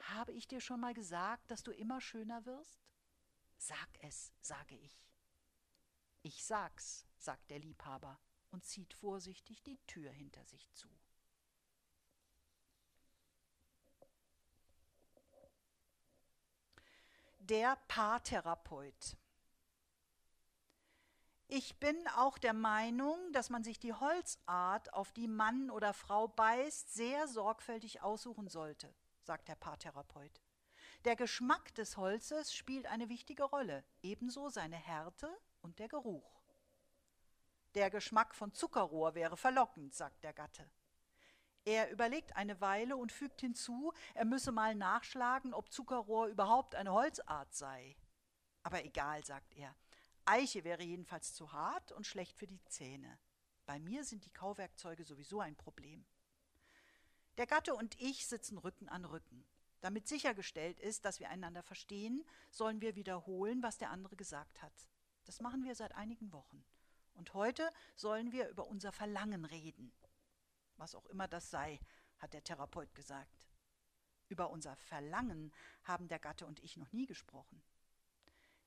habe 0.00 0.32
ich 0.32 0.48
dir 0.48 0.60
schon 0.60 0.80
mal 0.80 0.94
gesagt, 0.94 1.50
dass 1.50 1.62
du 1.62 1.70
immer 1.70 2.00
schöner 2.00 2.44
wirst? 2.44 2.84
Sag 3.56 3.88
es, 4.00 4.32
sage 4.40 4.76
ich. 4.76 5.11
Ich 6.22 6.44
sag's, 6.44 7.04
sagt 7.16 7.50
der 7.50 7.58
Liebhaber 7.58 8.18
und 8.52 8.64
zieht 8.64 8.94
vorsichtig 8.94 9.62
die 9.64 9.78
Tür 9.86 10.10
hinter 10.10 10.44
sich 10.44 10.70
zu. 10.72 10.88
Der 17.40 17.76
Paartherapeut. 17.88 19.16
Ich 21.48 21.78
bin 21.80 21.96
auch 22.16 22.38
der 22.38 22.54
Meinung, 22.54 23.18
dass 23.32 23.50
man 23.50 23.64
sich 23.64 23.80
die 23.80 23.92
Holzart, 23.92 24.94
auf 24.94 25.12
die 25.12 25.26
Mann 25.26 25.70
oder 25.70 25.92
Frau 25.92 26.28
beißt, 26.28 26.94
sehr 26.94 27.26
sorgfältig 27.26 28.00
aussuchen 28.00 28.48
sollte, 28.48 28.94
sagt 29.22 29.48
der 29.48 29.56
Paartherapeut. 29.56 30.40
Der 31.04 31.16
Geschmack 31.16 31.74
des 31.74 31.96
Holzes 31.96 32.54
spielt 32.54 32.86
eine 32.86 33.08
wichtige 33.08 33.42
Rolle, 33.42 33.84
ebenso 34.02 34.48
seine 34.48 34.76
Härte 34.76 35.36
und 35.62 35.78
der 35.78 35.88
Geruch. 35.88 36.42
Der 37.74 37.90
Geschmack 37.90 38.34
von 38.34 38.52
Zuckerrohr 38.52 39.14
wäre 39.14 39.36
verlockend, 39.36 39.94
sagt 39.94 40.22
der 40.24 40.34
Gatte. 40.34 40.70
Er 41.64 41.90
überlegt 41.90 42.36
eine 42.36 42.60
Weile 42.60 42.96
und 42.96 43.12
fügt 43.12 43.40
hinzu, 43.40 43.92
er 44.14 44.24
müsse 44.24 44.52
mal 44.52 44.74
nachschlagen, 44.74 45.54
ob 45.54 45.72
Zuckerrohr 45.72 46.26
überhaupt 46.26 46.74
eine 46.74 46.92
Holzart 46.92 47.54
sei. 47.54 47.96
Aber 48.62 48.84
egal, 48.84 49.24
sagt 49.24 49.54
er. 49.54 49.74
Eiche 50.24 50.64
wäre 50.64 50.82
jedenfalls 50.82 51.34
zu 51.34 51.52
hart 51.52 51.92
und 51.92 52.06
schlecht 52.06 52.36
für 52.36 52.46
die 52.46 52.62
Zähne. 52.64 53.18
Bei 53.64 53.78
mir 53.78 54.04
sind 54.04 54.24
die 54.24 54.32
Kauwerkzeuge 54.32 55.04
sowieso 55.04 55.40
ein 55.40 55.56
Problem. 55.56 56.04
Der 57.38 57.46
Gatte 57.46 57.74
und 57.74 57.98
ich 58.00 58.26
sitzen 58.26 58.58
Rücken 58.58 58.88
an 58.88 59.04
Rücken. 59.04 59.44
Damit 59.80 60.06
sichergestellt 60.06 60.78
ist, 60.78 61.04
dass 61.04 61.18
wir 61.18 61.30
einander 61.30 61.62
verstehen, 61.62 62.24
sollen 62.50 62.80
wir 62.80 62.94
wiederholen, 62.94 63.62
was 63.62 63.78
der 63.78 63.90
andere 63.90 64.16
gesagt 64.16 64.62
hat. 64.62 64.88
Das 65.24 65.40
machen 65.40 65.64
wir 65.64 65.74
seit 65.74 65.94
einigen 65.94 66.32
Wochen. 66.32 66.64
Und 67.14 67.34
heute 67.34 67.70
sollen 67.94 68.32
wir 68.32 68.48
über 68.48 68.66
unser 68.66 68.92
Verlangen 68.92 69.44
reden. 69.44 69.92
Was 70.76 70.94
auch 70.94 71.06
immer 71.06 71.28
das 71.28 71.50
sei, 71.50 71.80
hat 72.18 72.32
der 72.32 72.44
Therapeut 72.44 72.94
gesagt. 72.94 73.48
Über 74.28 74.50
unser 74.50 74.76
Verlangen 74.76 75.52
haben 75.84 76.08
der 76.08 76.18
Gatte 76.18 76.46
und 76.46 76.60
ich 76.60 76.76
noch 76.76 76.92
nie 76.92 77.06
gesprochen. 77.06 77.62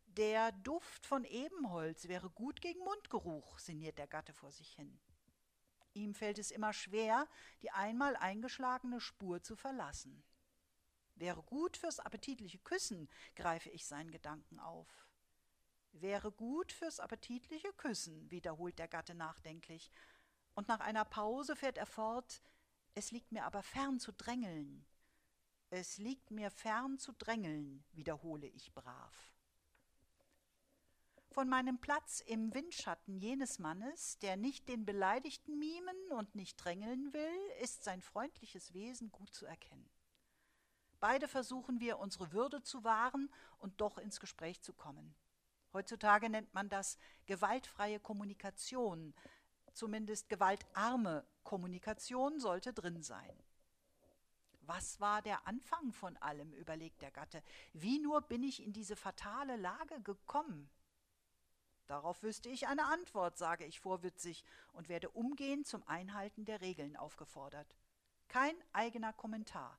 Der 0.06 0.52
Duft 0.52 1.06
von 1.06 1.26
Ebenholz 1.26 2.08
wäre 2.08 2.30
gut 2.30 2.62
gegen 2.62 2.80
Mundgeruch, 2.80 3.60
sinniert 3.60 3.98
der 3.98 4.08
Gatte 4.08 4.34
vor 4.34 4.52
sich 4.52 4.74
hin. 4.76 5.00
Ihm 5.94 6.14
fällt 6.14 6.40
es 6.40 6.52
immer 6.52 6.72
schwer, 6.72 7.28
die 7.62 7.72
einmal 7.72 8.16
eingeschlagene 8.16 9.00
Spur 9.02 9.42
zu 9.42 9.56
verlassen. 9.56 10.24
Wäre 11.16 11.42
gut 11.44 11.78
fürs 11.78 12.00
appetitliche 12.00 12.60
Küssen, 12.60 13.10
greife 13.36 13.70
ich 13.70 13.86
seinen 13.86 14.12
Gedanken 14.12 14.60
auf. 14.60 15.08
Wäre 16.02 16.32
gut 16.32 16.74
fürs 16.74 17.00
appetitliche 17.00 17.72
Küssen, 17.74 18.30
wiederholt 18.30 18.78
der 18.80 18.90
Gatte 18.90 19.16
nachdenklich, 19.16 19.92
und 20.54 20.68
nach 20.68 20.82
einer 20.82 21.06
Pause 21.06 21.56
fährt 21.56 21.78
er 21.78 21.86
fort, 21.86 22.42
es 22.96 23.12
liegt 23.12 23.32
mir 23.32 23.46
aber 23.46 23.64
fern 23.64 24.00
zu 24.00 24.12
drängeln. 24.12 24.86
Es 25.70 25.98
liegt 25.98 26.32
mir 26.32 26.52
fern 26.52 26.98
zu 26.98 27.14
drängeln, 27.14 27.84
wiederhole 27.92 28.48
ich 28.48 28.74
brav. 28.74 29.14
Von 31.32 31.50
meinem 31.50 31.80
Platz 31.80 32.22
im 32.22 32.54
Windschatten 32.54 33.18
jenes 33.18 33.60
Mannes, 33.60 34.20
der 34.20 34.38
nicht 34.38 34.70
den 34.70 34.86
Beleidigten 34.86 35.58
mimen 35.58 36.12
und 36.12 36.36
nicht 36.36 36.56
drängeln 36.56 37.12
will, 37.14 37.52
ist 37.62 37.84
sein 37.84 38.02
freundliches 38.02 38.74
Wesen 38.74 39.12
gut 39.12 39.34
zu 39.34 39.46
erkennen. 39.46 39.90
Beide 41.02 41.28
versuchen 41.28 41.80
wir, 41.80 42.00
unsere 42.00 42.32
Würde 42.32 42.62
zu 42.62 42.84
wahren 42.84 43.30
und 43.60 43.82
doch 43.82 43.98
ins 43.98 44.20
Gespräch 44.20 44.62
zu 44.62 44.74
kommen. 44.74 45.16
Heutzutage 45.76 46.30
nennt 46.30 46.54
man 46.54 46.70
das 46.70 46.98
gewaltfreie 47.26 48.00
Kommunikation. 48.00 49.14
Zumindest 49.74 50.30
gewaltarme 50.30 51.28
Kommunikation 51.44 52.40
sollte 52.40 52.72
drin 52.72 53.04
sein. 53.04 53.44
Was 54.62 55.02
war 55.02 55.22
der 55.22 55.46
Anfang 55.46 55.92
von 55.92 56.16
allem, 56.16 56.54
überlegt 56.54 57.02
der 57.02 57.12
Gatte. 57.12 57.44
Wie 57.74 58.00
nur 58.00 58.22
bin 58.22 58.42
ich 58.42 58.64
in 58.64 58.72
diese 58.72 58.96
fatale 58.96 59.58
Lage 59.58 60.00
gekommen? 60.00 60.70
Darauf 61.88 62.24
wüsste 62.24 62.48
ich 62.48 62.68
eine 62.68 62.86
Antwort, 62.86 63.38
sage 63.38 63.66
ich 63.66 63.82
vorwitzig 63.82 64.46
und 64.72 64.88
werde 64.88 65.10
umgehend 65.10 65.68
zum 65.68 65.86
Einhalten 65.90 66.46
der 66.46 66.62
Regeln 66.62 66.96
aufgefordert. 66.96 67.76
Kein 68.30 68.56
eigener 68.72 69.12
Kommentar. 69.12 69.78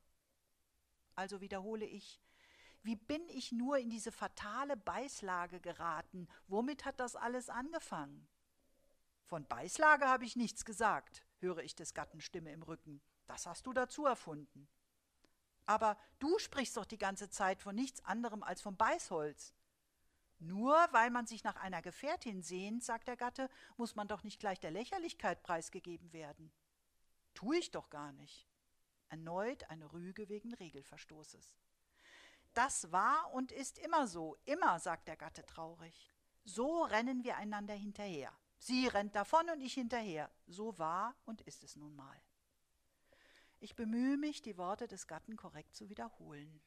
Also 1.15 1.41
wiederhole 1.41 1.85
ich, 1.85 2.21
wie 2.83 2.95
bin 2.95 3.27
ich 3.29 3.51
nur 3.51 3.77
in 3.77 3.89
diese 3.89 4.11
fatale 4.11 4.77
Beißlage 4.77 5.59
geraten? 5.59 6.27
Womit 6.47 6.85
hat 6.85 6.99
das 6.99 7.15
alles 7.15 7.49
angefangen? 7.49 8.27
Von 9.25 9.45
Beißlage 9.45 10.07
habe 10.07 10.23
ich 10.23 10.35
nichts 10.35 10.63
gesagt, 10.63 11.25
höre 11.39 11.59
ich 11.59 11.75
des 11.75 11.93
Gatten 11.93 12.21
Stimme 12.21 12.51
im 12.51 12.63
Rücken. 12.63 13.01
Das 13.25 13.45
hast 13.45 13.65
du 13.67 13.73
dazu 13.73 14.05
erfunden. 14.05 14.69
Aber 15.65 15.97
du 16.19 16.39
sprichst 16.39 16.77
doch 16.77 16.85
die 16.85 16.97
ganze 16.97 17.29
Zeit 17.29 17.61
von 17.61 17.75
nichts 17.75 18.03
anderem 18.05 18.41
als 18.41 18.61
vom 18.61 18.77
Beißholz. 18.77 19.53
Nur 20.39 20.75
weil 20.91 21.09
man 21.09 21.27
sich 21.27 21.43
nach 21.43 21.57
einer 21.57 21.81
Gefährtin 21.81 22.41
sehnt, 22.41 22.83
sagt 22.83 23.07
der 23.07 23.17
Gatte, 23.17 23.49
muss 23.75 23.95
man 23.95 24.07
doch 24.07 24.23
nicht 24.23 24.39
gleich 24.39 24.59
der 24.59 24.71
Lächerlichkeit 24.71 25.43
preisgegeben 25.43 26.13
werden. 26.13 26.53
Tu 27.33 27.53
ich 27.53 27.71
doch 27.71 27.89
gar 27.89 28.13
nicht. 28.13 28.47
Erneut 29.09 29.69
eine 29.69 29.91
Rüge 29.91 30.29
wegen 30.29 30.53
Regelverstoßes. 30.53 31.57
Das 32.57 32.91
war 32.91 33.31
und 33.33 33.51
ist 33.51 33.77
immer 33.77 34.07
so, 34.07 34.35
immer, 34.45 34.79
sagt 34.79 35.07
der 35.07 35.15
Gatte 35.15 35.45
traurig. 35.45 36.11
So 36.43 36.85
rennen 36.85 37.23
wir 37.23 37.37
einander 37.37 37.75
hinterher. 37.75 38.33
Sie 38.57 38.87
rennt 38.87 39.15
davon 39.15 39.47
und 39.51 39.61
ich 39.61 39.75
hinterher. 39.75 40.31
So 40.47 40.75
war 40.79 41.15
und 41.25 41.41
ist 41.41 41.63
es 41.63 41.75
nun 41.75 41.95
mal. 41.95 42.19
Ich 43.59 43.75
bemühe 43.75 44.17
mich, 44.17 44.41
die 44.41 44.57
Worte 44.57 44.87
des 44.87 45.05
Gatten 45.05 45.35
korrekt 45.35 45.75
zu 45.75 45.87
wiederholen. 45.91 46.59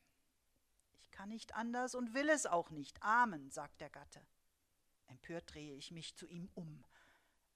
Ich 1.01 1.11
kann 1.11 1.31
nicht 1.31 1.57
anders 1.57 1.97
und 1.97 2.15
will 2.15 2.29
es 2.29 2.47
auch 2.47 2.71
nicht. 2.71 3.03
Amen, 3.03 3.51
sagt 3.51 3.81
der 3.81 3.91
Gatte. 3.91 4.25
Empört 5.09 5.53
drehe 5.53 5.75
ich 5.75 5.91
mich 5.91 6.15
zu 6.15 6.29
ihm 6.29 6.49
um. 6.55 6.85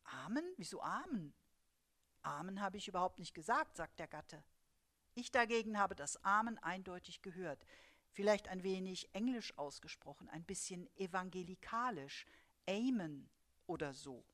Amen? 0.02 0.44
Wieso 0.56 0.82
Amen? 0.82 1.32
Amen 2.22 2.60
habe 2.60 2.78
ich 2.78 2.88
überhaupt 2.88 3.20
nicht 3.20 3.32
gesagt, 3.32 3.76
sagt 3.76 4.00
der 4.00 4.08
Gatte. 4.08 4.42
Ich 5.14 5.30
dagegen 5.30 5.78
habe 5.78 5.94
das 5.94 6.16
Amen 6.24 6.58
eindeutig 6.58 7.22
gehört, 7.22 7.64
vielleicht 8.14 8.48
ein 8.48 8.62
wenig 8.62 9.14
englisch 9.14 9.56
ausgesprochen, 9.58 10.28
ein 10.30 10.44
bisschen 10.44 10.88
evangelikalisch, 10.96 12.24
Amen 12.66 13.28
oder 13.66 13.92
so. 13.92 14.24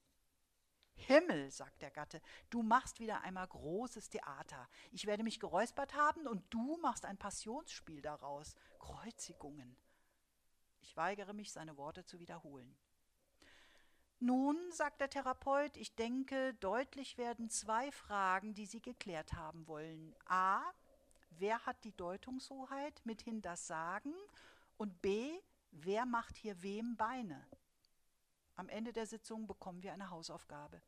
Himmel, 0.95 1.51
sagt 1.51 1.81
der 1.83 1.91
Gatte, 1.91 2.21
du 2.51 2.63
machst 2.63 3.01
wieder 3.01 3.23
einmal 3.23 3.49
großes 3.49 4.11
Theater. 4.11 4.69
Ich 4.93 5.07
werde 5.07 5.25
mich 5.25 5.41
geräuspert 5.41 5.95
haben 5.95 6.27
und 6.27 6.43
du 6.51 6.77
machst 6.77 7.07
ein 7.07 7.17
Passionsspiel 7.17 8.03
daraus. 8.03 8.55
Kreuzigungen. 8.79 9.77
Ich 10.83 10.97
weigere 10.97 11.33
mich, 11.33 11.53
seine 11.53 11.77
Worte 11.77 12.05
zu 12.05 12.19
wiederholen. 12.21 12.77
Nun, 14.19 14.59
sagt 14.71 15.01
der 15.01 15.09
Therapeut, 15.09 15.79
ich 15.79 15.95
denke, 15.95 16.53
deutlich 16.61 17.17
werden 17.17 17.49
zwei 17.49 17.91
Fragen, 17.91 18.53
die 18.53 18.67
Sie 18.67 18.83
geklärt 18.83 19.33
haben 19.33 19.67
wollen. 19.67 20.15
A. 20.27 20.63
Wer 21.31 21.65
hat 21.67 21.83
die 21.85 21.97
Deutungshoheit, 21.97 23.01
mithin 23.05 23.41
das 23.41 23.67
Sagen? 23.67 24.13
Und 24.77 25.01
B. 25.01 25.41
Wer 25.71 26.05
macht 26.05 26.37
hier 26.37 26.63
wem 26.63 26.97
Beine? 26.97 27.47
Am 28.57 28.69
Ende 28.69 28.93
der 28.93 29.07
Sitzung 29.07 29.47
bekommen 29.47 29.83
wir 29.83 29.93
eine 29.93 30.11
Hausaufgabe. 30.11 30.83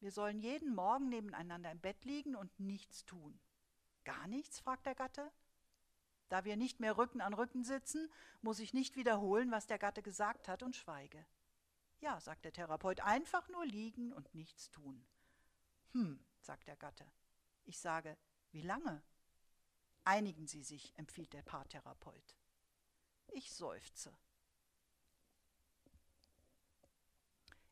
Wir 0.00 0.10
sollen 0.10 0.38
jeden 0.38 0.74
Morgen 0.74 1.08
nebeneinander 1.08 1.70
im 1.70 1.80
Bett 1.80 2.04
liegen 2.04 2.34
und 2.34 2.58
nichts 2.58 3.04
tun. 3.04 3.38
Gar 4.04 4.26
nichts? 4.28 4.60
fragt 4.60 4.86
der 4.86 4.94
Gatte. 4.94 5.30
Da 6.28 6.44
wir 6.44 6.56
nicht 6.56 6.80
mehr 6.80 6.96
Rücken 6.96 7.20
an 7.20 7.34
Rücken 7.34 7.64
sitzen, 7.64 8.10
muss 8.42 8.58
ich 8.58 8.74
nicht 8.74 8.96
wiederholen, 8.96 9.50
was 9.50 9.66
der 9.66 9.78
Gatte 9.78 10.02
gesagt 10.02 10.48
hat 10.48 10.62
und 10.62 10.74
schweige. 10.74 11.24
Ja, 12.00 12.20
sagt 12.20 12.44
der 12.44 12.52
Therapeut, 12.52 13.00
einfach 13.00 13.48
nur 13.48 13.64
liegen 13.64 14.12
und 14.12 14.34
nichts 14.34 14.70
tun. 14.70 15.06
Hm, 15.92 16.18
sagt 16.40 16.66
der 16.66 16.76
Gatte. 16.76 17.06
Ich 17.64 17.78
sage, 17.78 18.16
wie 18.50 18.62
lange? 18.62 19.02
Einigen 20.04 20.46
Sie 20.46 20.62
sich, 20.62 20.96
empfiehlt 20.98 21.32
der 21.32 21.42
Paartherapeut. 21.42 22.36
Ich 23.28 23.52
seufze. 23.52 24.16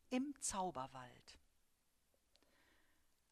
Im 0.09 0.35
Zauberwald. 0.41 1.39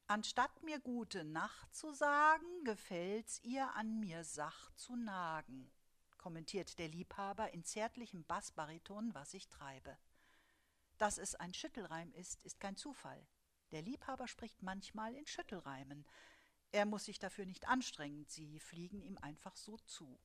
Anstatt 0.07 0.63
mir 0.63 0.81
gute 0.81 1.25
Nacht 1.25 1.75
zu 1.75 1.93
sagen, 1.93 2.65
gefällt's 2.65 3.41
ihr 3.45 3.73
an 3.75 4.01
mir 4.01 4.25
Sach 4.25 4.73
zu 4.75 4.97
nagen, 4.97 5.71
kommentiert 6.19 6.79
der 6.79 6.89
Liebhaber 6.89 7.53
in 7.53 7.65
zärtlichem 7.65 8.25
Bassbariton, 8.25 9.15
was 9.15 9.35
ich 9.35 9.49
treibe. 9.49 9.97
Dass 10.99 11.17
es 11.17 11.35
ein 11.37 11.55
Schüttelreim 11.55 12.13
ist, 12.13 12.43
ist 12.43 12.61
kein 12.61 12.77
Zufall. 12.77 13.25
Der 13.71 13.83
Liebhaber 13.83 14.27
spricht 14.27 14.63
manchmal 14.63 15.15
in 15.15 15.27
Schüttelreimen. 15.27 16.05
Er 16.73 16.87
muss 16.87 17.05
sich 17.05 17.19
dafür 17.19 17.47
nicht 17.47 17.69
anstrengen, 17.69 18.25
sie 18.27 18.61
fliegen 18.61 19.03
ihm 19.03 19.19
einfach 19.19 19.57
so 19.57 19.77
zu. 19.79 20.19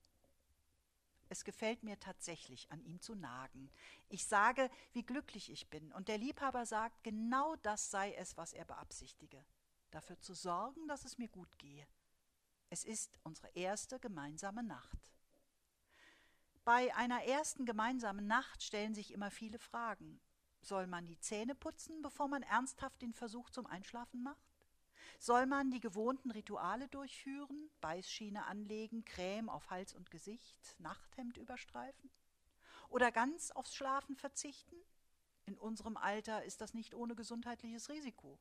Es 1.28 1.44
gefällt 1.44 1.82
mir 1.82 1.98
tatsächlich, 1.98 2.70
an 2.70 2.80
ihm 2.82 3.00
zu 3.00 3.16
nagen. 3.16 3.70
Ich 4.08 4.26
sage, 4.26 4.70
wie 4.92 5.02
glücklich 5.02 5.50
ich 5.50 5.68
bin, 5.68 5.92
und 5.92 6.06
der 6.06 6.18
Liebhaber 6.18 6.66
sagt, 6.66 7.02
genau 7.02 7.56
das 7.56 7.90
sei 7.90 8.14
es, 8.14 8.36
was 8.36 8.52
er 8.52 8.64
beabsichtige 8.64 9.44
dafür 9.96 10.20
zu 10.20 10.34
sorgen, 10.34 10.86
dass 10.88 11.04
es 11.04 11.16
mir 11.16 11.28
gut 11.28 11.58
gehe. 11.58 11.86
Es 12.68 12.84
ist 12.84 13.18
unsere 13.22 13.48
erste 13.54 13.98
gemeinsame 13.98 14.62
Nacht. 14.62 15.10
Bei 16.64 16.94
einer 16.96 17.22
ersten 17.24 17.64
gemeinsamen 17.64 18.26
Nacht 18.26 18.62
stellen 18.62 18.94
sich 18.94 19.12
immer 19.12 19.30
viele 19.30 19.58
Fragen. 19.58 20.20
Soll 20.60 20.86
man 20.86 21.06
die 21.06 21.18
Zähne 21.18 21.54
putzen, 21.54 22.02
bevor 22.02 22.28
man 22.28 22.42
ernsthaft 22.42 23.00
den 23.00 23.14
Versuch 23.14 23.50
zum 23.50 23.66
Einschlafen 23.66 24.22
macht? 24.22 24.45
Soll 25.18 25.46
man 25.46 25.70
die 25.70 25.80
gewohnten 25.80 26.30
Rituale 26.30 26.88
durchführen, 26.88 27.70
Beißschiene 27.80 28.46
anlegen, 28.46 29.04
Creme 29.04 29.48
auf 29.48 29.70
Hals 29.70 29.94
und 29.94 30.10
Gesicht, 30.10 30.74
Nachthemd 30.78 31.36
überstreifen? 31.36 32.10
Oder 32.88 33.10
ganz 33.10 33.50
aufs 33.50 33.74
Schlafen 33.74 34.16
verzichten? 34.16 34.76
In 35.46 35.58
unserem 35.58 35.96
Alter 35.96 36.44
ist 36.44 36.60
das 36.60 36.74
nicht 36.74 36.94
ohne 36.94 37.14
gesundheitliches 37.14 37.88
Risiko. 37.88 38.38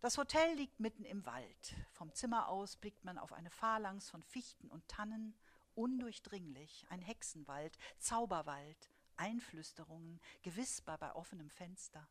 Das 0.00 0.18
Hotel 0.18 0.54
liegt 0.54 0.78
mitten 0.78 1.04
im 1.04 1.26
Wald. 1.26 1.74
Vom 1.90 2.12
Zimmer 2.14 2.48
aus 2.48 2.76
blickt 2.76 3.04
man 3.04 3.18
auf 3.18 3.32
eine 3.32 3.50
Phalanx 3.50 4.10
von 4.10 4.22
Fichten 4.22 4.70
und 4.70 4.86
Tannen, 4.88 5.34
undurchdringlich, 5.74 6.86
ein 6.90 7.02
Hexenwald, 7.02 7.76
Zauberwald, 7.98 8.90
Einflüsterungen, 9.16 10.20
Gewisper 10.42 10.98
bei 10.98 11.14
offenem 11.14 11.50
Fenster. 11.50 12.08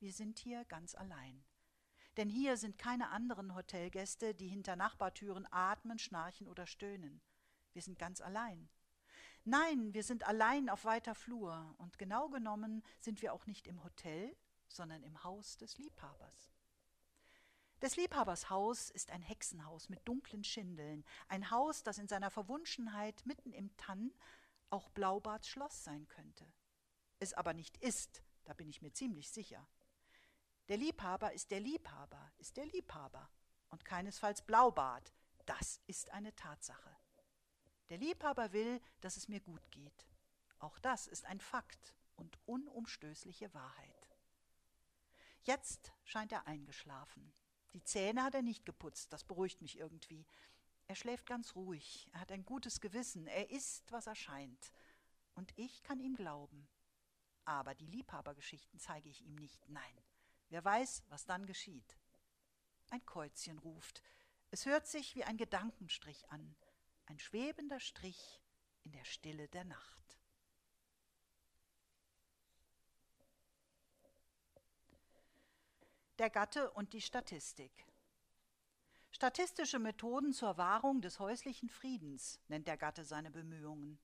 Wir 0.00 0.12
sind 0.12 0.38
hier 0.38 0.64
ganz 0.66 0.94
allein. 0.94 1.44
Denn 2.16 2.28
hier 2.28 2.56
sind 2.56 2.78
keine 2.78 3.10
anderen 3.10 3.54
Hotelgäste, 3.54 4.34
die 4.34 4.48
hinter 4.48 4.76
Nachbartüren 4.76 5.46
atmen, 5.50 5.98
schnarchen 5.98 6.46
oder 6.46 6.66
stöhnen. 6.66 7.22
Wir 7.72 7.82
sind 7.82 7.98
ganz 7.98 8.20
allein. 8.20 8.68
Nein, 9.44 9.92
wir 9.94 10.04
sind 10.04 10.24
allein 10.24 10.68
auf 10.68 10.84
weiter 10.84 11.14
Flur, 11.14 11.74
und 11.78 11.98
genau 11.98 12.28
genommen 12.28 12.82
sind 13.00 13.22
wir 13.22 13.32
auch 13.32 13.46
nicht 13.46 13.66
im 13.66 13.82
Hotel, 13.82 14.36
sondern 14.68 15.02
im 15.02 15.24
Haus 15.24 15.56
des 15.56 15.78
Liebhabers. 15.78 16.52
Des 17.80 17.96
Liebhabers 17.96 18.48
Haus 18.48 18.90
ist 18.90 19.10
ein 19.10 19.22
Hexenhaus 19.22 19.88
mit 19.88 20.06
dunklen 20.06 20.44
Schindeln, 20.44 21.04
ein 21.26 21.50
Haus, 21.50 21.82
das 21.82 21.98
in 21.98 22.06
seiner 22.06 22.30
Verwunschenheit 22.30 23.26
mitten 23.26 23.52
im 23.52 23.76
Tann 23.76 24.12
auch 24.70 24.88
Blaubarts 24.90 25.48
Schloss 25.48 25.82
sein 25.82 26.06
könnte. 26.06 26.46
Es 27.18 27.34
aber 27.34 27.54
nicht 27.54 27.76
ist, 27.78 28.22
da 28.44 28.54
bin 28.54 28.68
ich 28.68 28.82
mir 28.82 28.92
ziemlich 28.92 29.30
sicher. 29.30 29.66
Der 30.68 30.76
Liebhaber 30.76 31.32
ist 31.32 31.50
der 31.50 31.60
Liebhaber, 31.60 32.32
ist 32.38 32.56
der 32.56 32.66
Liebhaber 32.66 33.28
und 33.70 33.84
keinesfalls 33.84 34.42
Blaubart, 34.42 35.12
das 35.46 35.80
ist 35.86 36.10
eine 36.10 36.34
Tatsache. 36.36 36.96
Der 37.88 37.98
Liebhaber 37.98 38.52
will, 38.52 38.80
dass 39.00 39.16
es 39.16 39.28
mir 39.28 39.40
gut 39.40 39.70
geht. 39.70 40.06
Auch 40.58 40.78
das 40.78 41.08
ist 41.08 41.26
ein 41.26 41.40
Fakt 41.40 41.96
und 42.16 42.38
unumstößliche 42.46 43.52
Wahrheit. 43.52 44.08
Jetzt 45.42 45.92
scheint 46.04 46.32
er 46.32 46.46
eingeschlafen. 46.46 47.32
Die 47.74 47.82
Zähne 47.82 48.22
hat 48.22 48.34
er 48.34 48.42
nicht 48.42 48.64
geputzt, 48.64 49.12
das 49.12 49.24
beruhigt 49.24 49.60
mich 49.60 49.78
irgendwie. 49.78 50.24
Er 50.86 50.94
schläft 50.94 51.26
ganz 51.26 51.56
ruhig, 51.56 52.08
er 52.12 52.20
hat 52.20 52.30
ein 52.30 52.44
gutes 52.44 52.80
Gewissen, 52.80 53.26
er 53.26 53.50
ist, 53.50 53.90
was 53.90 54.06
er 54.06 54.14
scheint. 54.14 54.72
Und 55.34 55.52
ich 55.56 55.82
kann 55.82 55.98
ihm 55.98 56.14
glauben. 56.14 56.68
Aber 57.44 57.74
die 57.74 57.86
Liebhabergeschichten 57.86 58.78
zeige 58.78 59.08
ich 59.08 59.22
ihm 59.22 59.34
nicht, 59.34 59.68
nein. 59.68 60.04
Wer 60.52 60.62
weiß, 60.62 61.02
was 61.08 61.24
dann 61.24 61.46
geschieht. 61.46 61.96
Ein 62.90 63.04
Käuzchen 63.06 63.58
ruft. 63.58 64.02
Es 64.50 64.66
hört 64.66 64.86
sich 64.86 65.14
wie 65.16 65.24
ein 65.24 65.38
Gedankenstrich 65.38 66.30
an, 66.30 66.54
ein 67.06 67.18
schwebender 67.18 67.80
Strich 67.80 68.42
in 68.82 68.92
der 68.92 69.04
Stille 69.04 69.48
der 69.48 69.64
Nacht. 69.64 70.18
der 76.18 76.28
Gatte 76.30 76.70
und 76.70 76.92
die 76.92 77.00
Statistik. 77.00 77.72
Statistische 79.10 79.80
Methoden 79.80 80.32
zur 80.32 80.56
Wahrung 80.56 81.00
des 81.00 81.18
häuslichen 81.18 81.68
Friedens 81.68 82.38
nennt 82.46 82.68
der 82.68 82.76
Gatte 82.76 83.04
seine 83.04 83.32
Bemühungen. 83.32 83.98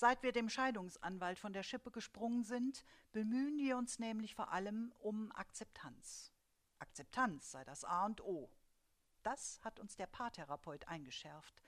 Seit 0.00 0.22
wir 0.22 0.30
dem 0.30 0.48
Scheidungsanwalt 0.48 1.40
von 1.40 1.52
der 1.52 1.64
Schippe 1.64 1.90
gesprungen 1.90 2.44
sind, 2.44 2.84
bemühen 3.10 3.58
wir 3.58 3.76
uns 3.76 3.98
nämlich 3.98 4.36
vor 4.36 4.52
allem 4.52 4.92
um 5.00 5.32
Akzeptanz. 5.32 6.32
Akzeptanz 6.78 7.50
sei 7.50 7.64
das 7.64 7.82
A 7.82 8.06
und 8.06 8.20
O. 8.20 8.48
Das 9.24 9.58
hat 9.64 9.80
uns 9.80 9.96
der 9.96 10.06
Paartherapeut 10.06 10.86
eingeschärft. 10.86 11.64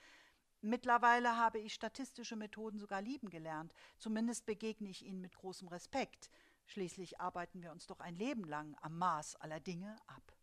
Mittlerweile 0.61 1.35
habe 1.35 1.59
ich 1.59 1.73
statistische 1.73 2.37
Methoden 2.37 2.79
sogar 2.79 3.01
lieben 3.01 3.29
gelernt, 3.29 3.73
zumindest 3.97 4.45
begegne 4.45 4.87
ich 4.87 5.03
ihnen 5.03 5.19
mit 5.19 5.35
großem 5.35 5.67
Respekt. 5.67 6.29
Schließlich 6.67 7.19
arbeiten 7.19 7.61
wir 7.61 7.73
uns 7.73 7.85
doch 7.85 7.99
ein 7.99 8.15
Leben 8.15 8.45
lang 8.45 8.77
am 8.79 8.97
Maß 8.97 9.35
aller 9.41 9.59
Dinge 9.59 9.97
ab. 10.07 10.37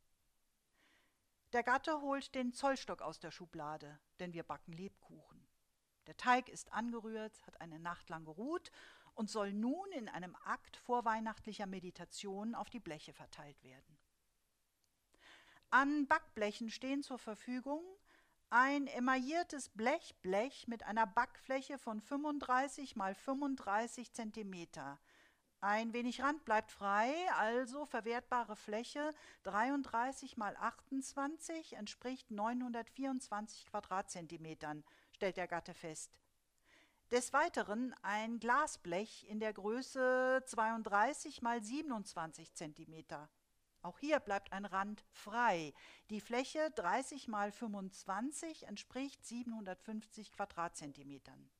Der 1.54 1.62
Gatte 1.62 2.02
holt 2.02 2.34
den 2.34 2.52
Zollstock 2.52 3.00
aus 3.00 3.18
der 3.18 3.30
Schublade, 3.30 3.98
denn 4.20 4.34
wir 4.34 4.42
backen 4.42 4.74
Lebkuchen. 4.74 5.37
Der 6.08 6.16
Teig 6.16 6.48
ist 6.48 6.72
angerührt, 6.72 7.46
hat 7.46 7.60
eine 7.60 7.78
Nacht 7.78 8.08
lang 8.08 8.24
geruht 8.24 8.72
und 9.12 9.28
soll 9.28 9.52
nun 9.52 9.92
in 9.92 10.08
einem 10.08 10.34
Akt 10.36 10.78
vorweihnachtlicher 10.78 11.66
Meditation 11.66 12.54
auf 12.54 12.70
die 12.70 12.80
Bleche 12.80 13.12
verteilt 13.12 13.62
werden. 13.62 13.98
An 15.68 16.06
Backblechen 16.06 16.70
stehen 16.70 17.02
zur 17.02 17.18
Verfügung 17.18 17.84
ein 18.48 18.86
emailliertes 18.86 19.68
Blechblech 19.68 20.66
mit 20.66 20.82
einer 20.82 21.06
Backfläche 21.06 21.76
von 21.76 22.00
35 22.00 22.96
mal 22.96 23.14
35 23.14 24.10
Zentimeter. 24.14 24.98
Ein 25.60 25.92
wenig 25.92 26.22
Rand 26.22 26.46
bleibt 26.46 26.72
frei, 26.72 27.12
also 27.34 27.84
verwertbare 27.84 28.56
Fläche 28.56 29.12
33 29.42 30.38
mal 30.38 30.56
28 30.56 31.74
entspricht 31.74 32.30
924 32.30 33.66
Quadratzentimetern, 33.66 34.84
stellt 35.18 35.36
der 35.36 35.48
Gatte 35.48 35.74
fest. 35.74 36.16
Des 37.10 37.32
Weiteren 37.32 37.92
ein 38.02 38.38
Glasblech 38.38 39.26
in 39.28 39.40
der 39.40 39.52
Größe 39.52 40.44
32 40.46 41.42
mal 41.42 41.60
27 41.60 42.54
Zentimeter. 42.54 43.28
Auch 43.82 43.98
hier 43.98 44.20
bleibt 44.20 44.52
ein 44.52 44.64
Rand 44.64 45.04
frei. 45.10 45.74
Die 46.10 46.20
Fläche 46.20 46.70
30 46.76 47.26
mal 47.26 47.50
25 47.50 48.68
entspricht 48.68 49.26
750 49.26 50.30
Quadratzentimetern. 50.30 51.50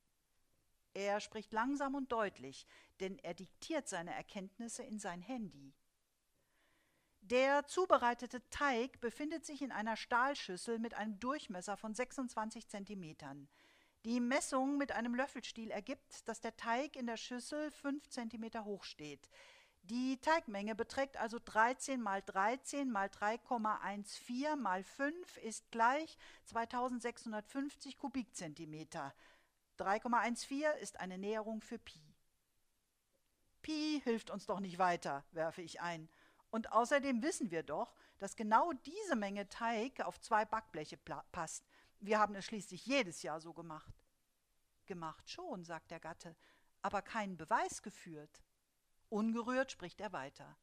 Er 0.95 1.19
spricht 1.19 1.53
langsam 1.53 1.97
und 1.97 2.13
deutlich, 2.13 2.65
denn 3.01 3.19
er 3.19 3.35
diktiert 3.35 3.89
seine 3.89 4.15
Erkenntnisse 4.15 4.85
in 4.85 5.01
sein 5.01 5.21
Handy. 5.21 5.75
Der 7.31 7.67
zubereitete 7.67 8.41
Teig 8.49 9.01
befindet 9.01 9.45
sich 9.45 9.61
in 9.61 9.71
einer 9.71 9.97
Stahlschüssel 9.97 10.79
mit 10.79 10.95
einem 10.95 11.21
Durchmesser 11.21 11.77
von 11.77 11.95
26 11.95 12.69
Zentimetern. 12.69 13.49
Die 14.07 14.19
Messung 14.19 14.79
mit 14.79 14.93
einem 14.93 15.15
Löffelstiel 15.15 15.71
ergibt, 15.71 16.27
dass 16.27 16.41
der 16.41 16.57
Teig 16.57 16.97
in 16.97 17.07
der 17.07 17.19
Schüssel 17.19 17.71
5 17.71 18.09
Zentimeter 18.09 18.65
hoch 18.65 18.83
steht. 18.83 19.29
Die 19.83 20.19
Teigmenge 20.23 20.75
beträgt 20.75 21.19
also 21.19 21.39
13 21.45 22.01
mal 22.01 22.23
13 22.23 22.91
mal 22.91 23.09
3,14 23.09 24.57
mal 24.57 24.83
5 24.83 25.37
ist 25.39 25.71
gleich 25.71 26.17
2650 26.47 27.99
Kubikzentimeter. 27.99 29.15
3,14 29.79 30.73
ist 30.81 30.99
eine 30.99 31.19
Näherung 31.19 31.61
für 31.61 31.79
Pi. 31.79 32.01
Pi 33.61 34.01
hilft 34.03 34.31
uns 34.31 34.47
doch 34.47 34.61
nicht 34.61 34.79
weiter, 34.79 35.27
werfe 35.33 35.61
ich 35.61 35.83
ein. 35.83 36.09
Und 36.51 36.73
außerdem 36.73 37.23
wissen 37.23 37.51
wir 37.51 37.63
doch, 37.63 37.95
dass 38.19 38.37
genau 38.37 38.73
diese 38.73 39.17
Menge 39.17 39.49
Teig 39.49 40.01
auf 40.01 40.21
zwei 40.21 40.45
Backbleche 40.45 40.97
passt. 41.33 41.65
Wir 42.01 42.19
haben 42.19 42.35
es 42.35 42.45
schließlich 42.45 42.87
jedes 42.87 43.23
Jahr 43.23 43.41
so 43.41 43.53
gemacht. 43.53 43.95
Gemacht 44.87 45.29
schon, 45.29 45.65
sagt 45.65 45.91
der 45.91 46.01
Gatte, 46.01 46.37
aber 46.83 47.03
keinen 47.03 47.37
Beweis 47.37 47.83
geführt. 47.83 48.43
Ungerührt 49.11 49.73
spricht 49.73 50.01
er 50.01 50.13
weiter. 50.13 50.57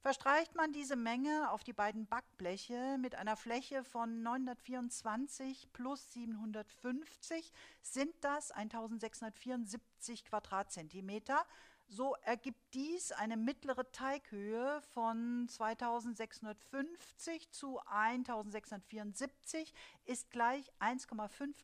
Verstreicht 0.00 0.54
man 0.54 0.72
diese 0.72 0.94
Menge 0.94 1.50
auf 1.50 1.64
die 1.64 1.72
beiden 1.72 2.06
Backbleche 2.06 2.98
mit 3.00 3.16
einer 3.16 3.36
Fläche 3.36 3.82
von 3.82 4.22
924 4.22 5.72
plus 5.72 6.12
750, 6.12 7.52
sind 7.82 8.14
das 8.20 8.52
1674 8.52 10.24
Quadratzentimeter. 10.24 11.44
So 11.90 12.14
ergibt 12.16 12.74
dies 12.74 13.12
eine 13.12 13.38
mittlere 13.38 13.90
Teighöhe 13.92 14.82
von 14.92 15.48
2650 15.48 17.50
zu 17.50 17.80
1674 17.86 19.72
ist 20.04 20.30
gleich 20.30 20.70
1,58 20.80 21.54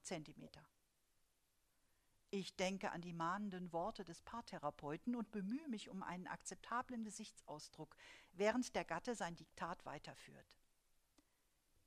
Zentimeter. 0.00 0.66
Ich 2.30 2.56
denke 2.56 2.92
an 2.92 3.02
die 3.02 3.12
mahnenden 3.12 3.74
Worte 3.74 4.06
des 4.06 4.22
Paartherapeuten 4.22 5.16
und 5.16 5.30
bemühe 5.30 5.68
mich 5.68 5.90
um 5.90 6.02
einen 6.02 6.28
akzeptablen 6.28 7.04
Gesichtsausdruck, 7.04 7.94
während 8.32 8.74
der 8.74 8.86
Gatte 8.86 9.14
sein 9.14 9.36
Diktat 9.36 9.84
weiterführt. 9.84 10.56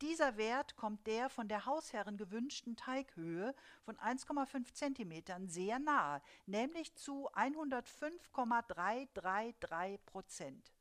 Dieser 0.02 0.38
Wert 0.38 0.76
kommt 0.76 1.08
der 1.08 1.30
von 1.30 1.48
der 1.48 1.66
Hausherrin 1.66 2.18
gewünschten 2.18 2.76
Teighöhe 2.76 3.56
von 3.82 3.98
1,5 3.98 4.74
cm 4.74 5.48
sehr 5.48 5.80
nahe, 5.80 6.22
nämlich 6.46 6.94
zu 6.96 7.28
105,333 7.34 10.06
Prozent. 10.06 10.72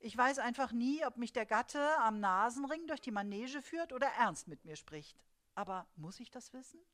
Ich 0.00 0.14
weiß 0.14 0.38
einfach 0.38 0.72
nie, 0.72 1.02
ob 1.06 1.16
mich 1.16 1.32
der 1.32 1.46
Gatte 1.46 1.96
am 2.00 2.20
Nasenring 2.20 2.86
durch 2.86 3.00
die 3.00 3.10
Manege 3.10 3.62
führt 3.62 3.94
oder 3.94 4.08
ernst 4.18 4.48
mit 4.48 4.66
mir 4.66 4.76
spricht. 4.76 5.16
Aber 5.54 5.86
muss 5.96 6.20
ich 6.20 6.30
das 6.30 6.52
wissen? 6.52 6.84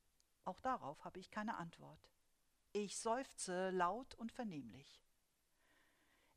Auch 0.45 0.61
darauf 0.61 1.05
habe 1.05 1.19
ich 1.19 1.33
keine 1.33 1.57
Antwort. 1.57 2.09
Ich 2.73 2.99
seufze 2.99 3.71
laut 3.71 4.15
und 4.15 4.31
vernehmlich. 4.31 5.03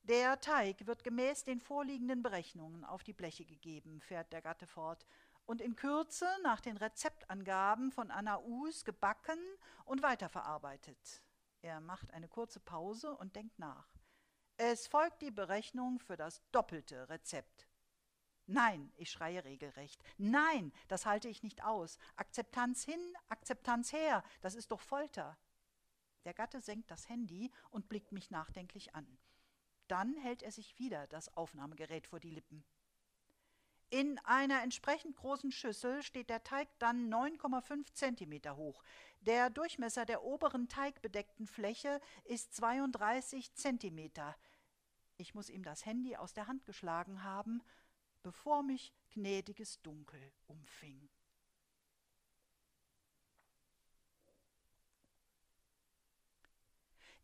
Der 0.03 0.37
Teig 0.41 0.85
wird 0.85 1.05
gemäß 1.05 1.45
den 1.45 1.61
vorliegenden 1.61 2.23
Berechnungen 2.23 2.83
auf 2.83 3.03
die 3.03 3.13
Bleche 3.13 3.45
gegeben, 3.45 4.01
fährt 4.01 4.33
der 4.33 4.41
Gatte 4.41 4.67
fort, 4.67 5.05
und 5.45 5.61
in 5.61 5.77
Kürze 5.77 6.27
nach 6.43 6.59
den 6.59 6.75
Rezeptangaben 6.75 7.89
von 7.89 8.11
Anna 8.11 8.39
Us 8.39 8.83
gebacken 8.83 9.39
und 9.85 10.03
weiterverarbeitet. 10.03 11.23
Er 11.61 11.79
macht 11.79 12.11
eine 12.11 12.27
kurze 12.27 12.59
Pause 12.59 13.15
und 13.15 13.37
denkt 13.37 13.57
nach. 13.59 13.87
Es 14.57 14.87
folgt 14.87 15.21
die 15.21 15.31
Berechnung 15.31 15.99
für 15.99 16.17
das 16.17 16.41
doppelte 16.51 17.07
Rezept. 17.07 17.69
Nein, 18.45 18.91
ich 18.97 19.09
schreie 19.09 19.45
regelrecht. 19.45 20.03
Nein, 20.17 20.73
das 20.89 21.05
halte 21.05 21.29
ich 21.29 21.43
nicht 21.43 21.63
aus. 21.63 21.97
Akzeptanz 22.17 22.83
hin, 22.83 22.99
Akzeptanz 23.29 23.93
her, 23.93 24.21
das 24.41 24.55
ist 24.55 24.71
doch 24.71 24.81
Folter. 24.81 25.37
Der 26.25 26.33
Gatte 26.33 26.59
senkt 26.59 26.91
das 26.91 27.07
Handy 27.07 27.51
und 27.69 27.87
blickt 27.87 28.11
mich 28.11 28.31
nachdenklich 28.31 28.95
an. 28.95 29.17
Dann 29.87 30.15
hält 30.17 30.43
er 30.43 30.51
sich 30.51 30.77
wieder 30.79 31.07
das 31.07 31.35
Aufnahmegerät 31.35 32.07
vor 32.07 32.19
die 32.19 32.31
Lippen. 32.31 32.63
In 33.89 34.17
einer 34.19 34.63
entsprechend 34.63 35.15
großen 35.17 35.51
Schüssel 35.51 36.01
steht 36.01 36.29
der 36.29 36.43
Teig 36.43 36.67
dann 36.79 37.13
9,5 37.13 37.93
Zentimeter 37.93 38.55
hoch. 38.55 38.81
Der 39.21 39.49
Durchmesser 39.51 40.05
der 40.05 40.23
oberen 40.23 40.67
teigbedeckten 40.67 41.45
Fläche 41.45 42.01
ist 42.23 42.55
32 42.55 43.53
Zentimeter. 43.53 44.35
Ich 45.17 45.35
muss 45.35 45.49
ihm 45.49 45.63
das 45.63 45.85
Handy 45.85 46.15
aus 46.15 46.33
der 46.33 46.47
Hand 46.47 46.65
geschlagen 46.65 47.23
haben 47.23 47.61
bevor 48.23 48.63
mich 48.63 48.93
gnädiges 49.11 49.81
Dunkel 49.81 50.31
umfing. 50.47 51.09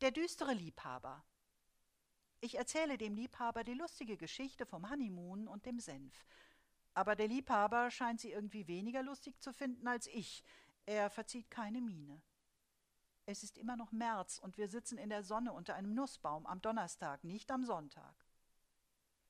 Der 0.01 0.11
düstere 0.11 0.53
Liebhaber. 0.53 1.25
Ich 2.41 2.57
erzähle 2.57 2.97
dem 2.97 3.15
Liebhaber 3.15 3.65
die 3.65 3.73
lustige 3.73 4.15
Geschichte 4.15 4.65
vom 4.65 4.89
Honeymoon 4.89 5.47
und 5.47 5.65
dem 5.65 5.79
Senf. 5.79 6.25
Aber 6.93 7.15
der 7.15 7.27
Liebhaber 7.27 7.91
scheint 7.91 8.21
sie 8.21 8.31
irgendwie 8.31 8.67
weniger 8.67 9.03
lustig 9.03 9.41
zu 9.41 9.51
finden 9.51 9.87
als 9.87 10.07
ich. 10.07 10.43
Er 10.85 11.09
verzieht 11.09 11.51
keine 11.51 11.81
Miene. 11.81 12.21
Es 13.25 13.43
ist 13.43 13.57
immer 13.57 13.75
noch 13.75 13.91
März 13.91 14.39
und 14.39 14.57
wir 14.57 14.69
sitzen 14.69 14.97
in 14.97 15.09
der 15.09 15.23
Sonne 15.23 15.51
unter 15.51 15.75
einem 15.75 15.93
Nussbaum 15.93 16.45
am 16.45 16.61
Donnerstag, 16.61 17.23
nicht 17.23 17.51
am 17.51 17.65
Sonntag. 17.65 18.15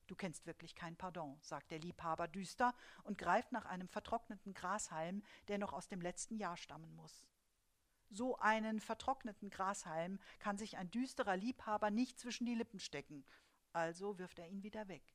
Du 0.06 0.14
kennst 0.14 0.46
wirklich 0.46 0.74
kein 0.74 0.96
Pardon, 0.96 1.36
sagt 1.40 1.70
der 1.70 1.80
Liebhaber 1.80 2.28
düster 2.28 2.74
und 3.02 3.18
greift 3.18 3.52
nach 3.52 3.66
einem 3.66 3.88
vertrockneten 3.88 4.54
Grashalm, 4.54 5.22
der 5.48 5.58
noch 5.58 5.72
aus 5.72 5.88
dem 5.88 6.00
letzten 6.00 6.36
Jahr 6.36 6.56
stammen 6.56 6.94
muss. 6.94 7.26
So 8.10 8.36
einen 8.38 8.80
vertrockneten 8.80 9.50
Grashalm 9.50 10.18
kann 10.40 10.58
sich 10.58 10.76
ein 10.76 10.90
düsterer 10.90 11.36
Liebhaber 11.36 11.90
nicht 11.90 12.18
zwischen 12.18 12.44
die 12.44 12.56
Lippen 12.56 12.80
stecken, 12.80 13.24
also 13.72 14.18
wirft 14.18 14.40
er 14.40 14.48
ihn 14.48 14.62
wieder 14.62 14.88
weg. 14.88 15.14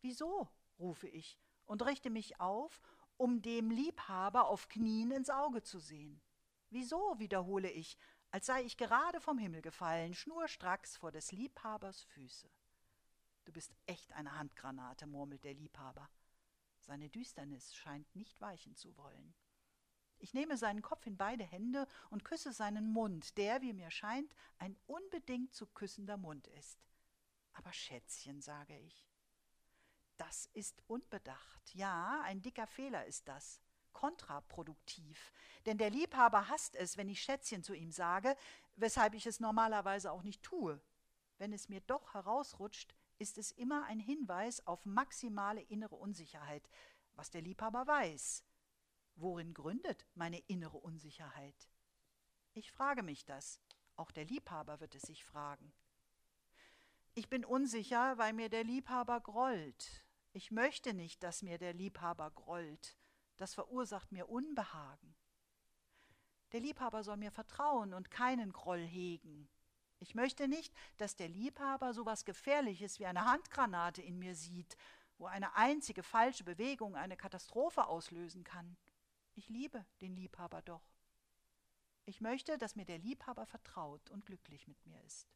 Wieso? 0.00 0.48
rufe 0.78 1.06
ich 1.06 1.38
und 1.66 1.86
richte 1.86 2.10
mich 2.10 2.40
auf, 2.40 2.82
um 3.16 3.42
dem 3.42 3.70
Liebhaber 3.70 4.48
auf 4.48 4.68
Knien 4.68 5.12
ins 5.12 5.30
Auge 5.30 5.62
zu 5.62 5.78
sehen. 5.78 6.20
Wieso? 6.70 7.14
wiederhole 7.18 7.70
ich, 7.70 7.96
als 8.32 8.46
sei 8.46 8.62
ich 8.64 8.76
gerade 8.76 9.20
vom 9.20 9.38
Himmel 9.38 9.62
gefallen, 9.62 10.14
schnurstracks 10.14 10.96
vor 10.96 11.12
des 11.12 11.30
Liebhabers 11.30 12.02
Füße. 12.02 12.50
Du 13.44 13.52
bist 13.52 13.76
echt 13.86 14.12
eine 14.14 14.36
Handgranate, 14.36 15.06
murmelt 15.06 15.44
der 15.44 15.54
Liebhaber. 15.54 16.10
Seine 16.80 17.08
Düsternis 17.08 17.74
scheint 17.74 18.12
nicht 18.16 18.40
weichen 18.40 18.74
zu 18.74 18.96
wollen. 18.96 19.34
Ich 20.18 20.34
nehme 20.34 20.56
seinen 20.56 20.82
Kopf 20.82 21.06
in 21.06 21.16
beide 21.16 21.44
Hände 21.44 21.86
und 22.10 22.24
küsse 22.24 22.52
seinen 22.52 22.88
Mund, 22.88 23.36
der, 23.36 23.60
wie 23.62 23.72
mir 23.72 23.90
scheint, 23.90 24.34
ein 24.58 24.76
unbedingt 24.86 25.52
zu 25.52 25.66
küssender 25.66 26.16
Mund 26.16 26.46
ist. 26.58 26.78
Aber 27.52 27.72
Schätzchen, 27.72 28.40
sage 28.40 28.78
ich. 28.78 29.08
Das 30.16 30.46
ist 30.54 30.82
unbedacht. 30.86 31.74
Ja, 31.74 32.20
ein 32.22 32.40
dicker 32.40 32.66
Fehler 32.66 33.04
ist 33.06 33.28
das. 33.28 33.60
kontraproduktiv, 33.94 35.32
denn 35.64 35.78
der 35.78 35.88
Liebhaber 35.88 36.48
hasst 36.48 36.76
es, 36.76 36.98
wenn 36.98 37.08
ich 37.08 37.22
Schätzchen 37.22 37.62
zu 37.62 37.72
ihm 37.74 37.90
sage, 37.90 38.36
weshalb 38.76 39.14
ich 39.14 39.24
es 39.26 39.40
normalerweise 39.40 40.12
auch 40.12 40.22
nicht 40.22 40.42
tue. 40.42 40.80
Wenn 41.38 41.52
es 41.52 41.68
mir 41.68 41.80
doch 41.80 42.12
herausrutscht, 42.12 42.94
ist 43.18 43.38
es 43.38 43.52
immer 43.52 43.84
ein 43.84 44.00
Hinweis 44.00 44.66
auf 44.66 44.84
maximale 44.84 45.62
innere 45.62 45.94
Unsicherheit, 45.94 46.68
was 47.14 47.30
der 47.30 47.40
Liebhaber 47.40 47.86
weiß. 47.86 48.44
Worin 49.16 49.54
gründet 49.54 50.06
meine 50.14 50.38
innere 50.40 50.78
Unsicherheit? 50.78 51.68
Ich 52.52 52.72
frage 52.72 53.02
mich 53.02 53.24
das. 53.24 53.60
Auch 53.96 54.10
der 54.10 54.24
Liebhaber 54.24 54.80
wird 54.80 54.94
es 54.94 55.02
sich 55.02 55.24
fragen. 55.24 55.72
Ich 57.14 57.28
bin 57.28 57.44
unsicher, 57.44 58.18
weil 58.18 58.32
mir 58.32 58.48
der 58.48 58.64
Liebhaber 58.64 59.20
grollt. 59.20 60.04
Ich 60.32 60.50
möchte 60.50 60.94
nicht, 60.94 61.22
dass 61.22 61.42
mir 61.42 61.58
der 61.58 61.72
Liebhaber 61.72 62.30
grollt. 62.32 62.96
Das 63.36 63.54
verursacht 63.54 64.10
mir 64.10 64.28
Unbehagen. 64.28 65.14
Der 66.50 66.60
Liebhaber 66.60 67.04
soll 67.04 67.16
mir 67.16 67.30
vertrauen 67.30 67.94
und 67.94 68.10
keinen 68.10 68.52
Groll 68.52 68.84
hegen. 68.84 69.48
Ich 70.00 70.14
möchte 70.14 70.48
nicht, 70.48 70.74
dass 70.96 71.14
der 71.14 71.28
Liebhaber 71.28 71.94
so 71.94 72.04
was 72.04 72.24
Gefährliches 72.24 72.98
wie 72.98 73.06
eine 73.06 73.24
Handgranate 73.24 74.02
in 74.02 74.18
mir 74.18 74.34
sieht, 74.34 74.76
wo 75.18 75.26
eine 75.26 75.54
einzige 75.54 76.02
falsche 76.02 76.44
Bewegung 76.44 76.96
eine 76.96 77.16
Katastrophe 77.16 77.86
auslösen 77.86 78.42
kann. 78.42 78.76
Ich 79.34 79.48
liebe 79.48 79.84
den 80.00 80.14
Liebhaber 80.14 80.62
doch. 80.62 80.94
Ich 82.06 82.20
möchte, 82.20 82.58
dass 82.58 82.76
mir 82.76 82.84
der 82.84 82.98
Liebhaber 82.98 83.46
vertraut 83.46 84.10
und 84.10 84.26
glücklich 84.26 84.68
mit 84.68 84.84
mir 84.86 85.02
ist. 85.04 85.28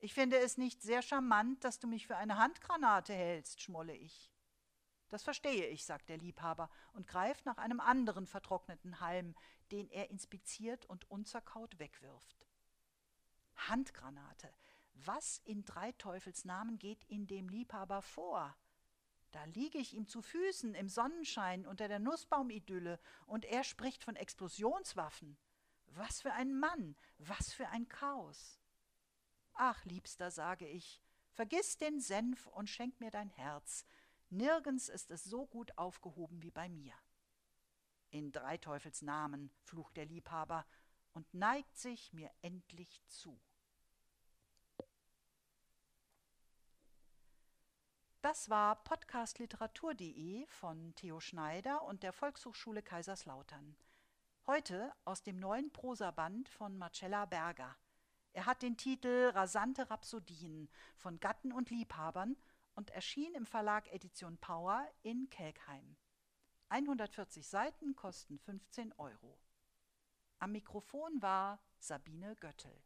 Ich 0.00 0.14
finde 0.14 0.38
es 0.38 0.56
nicht 0.56 0.80
sehr 0.82 1.02
charmant, 1.02 1.64
dass 1.64 1.80
du 1.80 1.88
mich 1.88 2.06
für 2.06 2.16
eine 2.16 2.38
Handgranate 2.38 3.12
hältst, 3.12 3.60
schmolle 3.60 3.96
ich. 3.96 4.30
Das 5.08 5.22
verstehe 5.22 5.66
ich, 5.66 5.84
sagt 5.84 6.08
der 6.08 6.18
Liebhaber 6.18 6.70
und 6.92 7.08
greift 7.08 7.46
nach 7.46 7.56
einem 7.56 7.80
anderen 7.80 8.26
vertrockneten 8.26 9.00
Halm, 9.00 9.34
den 9.72 9.90
er 9.90 10.10
inspiziert 10.10 10.86
und 10.86 11.10
unzerkaut 11.10 11.78
wegwirft. 11.78 12.46
Handgranate. 13.56 14.54
Was 14.94 15.38
in 15.44 15.64
drei 15.64 15.92
Teufels 15.92 16.44
Namen 16.44 16.78
geht 16.78 17.04
in 17.04 17.26
dem 17.26 17.48
Liebhaber 17.48 18.02
vor? 18.02 18.56
Da 19.38 19.44
liege 19.44 19.78
ich 19.78 19.94
ihm 19.94 20.08
zu 20.08 20.20
Füßen 20.20 20.74
im 20.74 20.88
Sonnenschein 20.88 21.64
unter 21.64 21.86
der 21.86 22.00
Nussbaumidylle 22.00 22.98
und 23.24 23.44
er 23.44 23.62
spricht 23.62 24.02
von 24.02 24.16
Explosionswaffen. 24.16 25.38
Was 25.90 26.20
für 26.20 26.32
ein 26.32 26.58
Mann, 26.58 26.96
was 27.18 27.52
für 27.52 27.68
ein 27.68 27.88
Chaos. 27.88 28.58
Ach, 29.54 29.84
Liebster, 29.84 30.32
sage 30.32 30.66
ich, 30.66 31.00
vergiss 31.30 31.76
den 31.78 32.00
Senf 32.00 32.48
und 32.48 32.68
schenk 32.68 32.98
mir 32.98 33.12
dein 33.12 33.30
Herz. 33.30 33.86
Nirgends 34.28 34.88
ist 34.88 35.12
es 35.12 35.22
so 35.22 35.46
gut 35.46 35.70
aufgehoben 35.78 36.42
wie 36.42 36.50
bei 36.50 36.68
mir. 36.68 36.94
In 38.10 38.32
drei 38.32 38.56
Teufels 38.56 39.02
Namen, 39.02 39.52
flucht 39.62 39.96
der 39.96 40.06
Liebhaber 40.06 40.66
und 41.12 41.32
neigt 41.32 41.76
sich 41.76 42.12
mir 42.12 42.32
endlich 42.42 43.04
zu. 43.06 43.40
Das 48.20 48.50
war 48.50 48.82
podcastliteratur.de 48.82 50.44
von 50.48 50.92
Theo 50.96 51.20
Schneider 51.20 51.84
und 51.84 52.02
der 52.02 52.12
Volkshochschule 52.12 52.82
Kaiserslautern. 52.82 53.76
Heute 54.44 54.92
aus 55.04 55.22
dem 55.22 55.38
neuen 55.38 55.70
Prosaband 55.70 56.48
von 56.48 56.76
Marcella 56.76 57.26
Berger. 57.26 57.76
Er 58.32 58.46
hat 58.46 58.62
den 58.62 58.76
Titel 58.76 59.30
Rasante 59.32 59.88
Rhapsodien 59.88 60.68
von 60.96 61.20
Gatten 61.20 61.52
und 61.52 61.70
Liebhabern 61.70 62.36
und 62.74 62.90
erschien 62.90 63.34
im 63.34 63.46
Verlag 63.46 63.86
Edition 63.92 64.36
Power 64.38 64.84
in 65.02 65.30
Kelkheim. 65.30 65.96
140 66.70 67.46
Seiten 67.46 67.94
kosten 67.94 68.40
15 68.40 68.94
Euro. 68.94 69.38
Am 70.40 70.50
Mikrofon 70.50 71.22
war 71.22 71.60
Sabine 71.78 72.34
Göttel. 72.34 72.82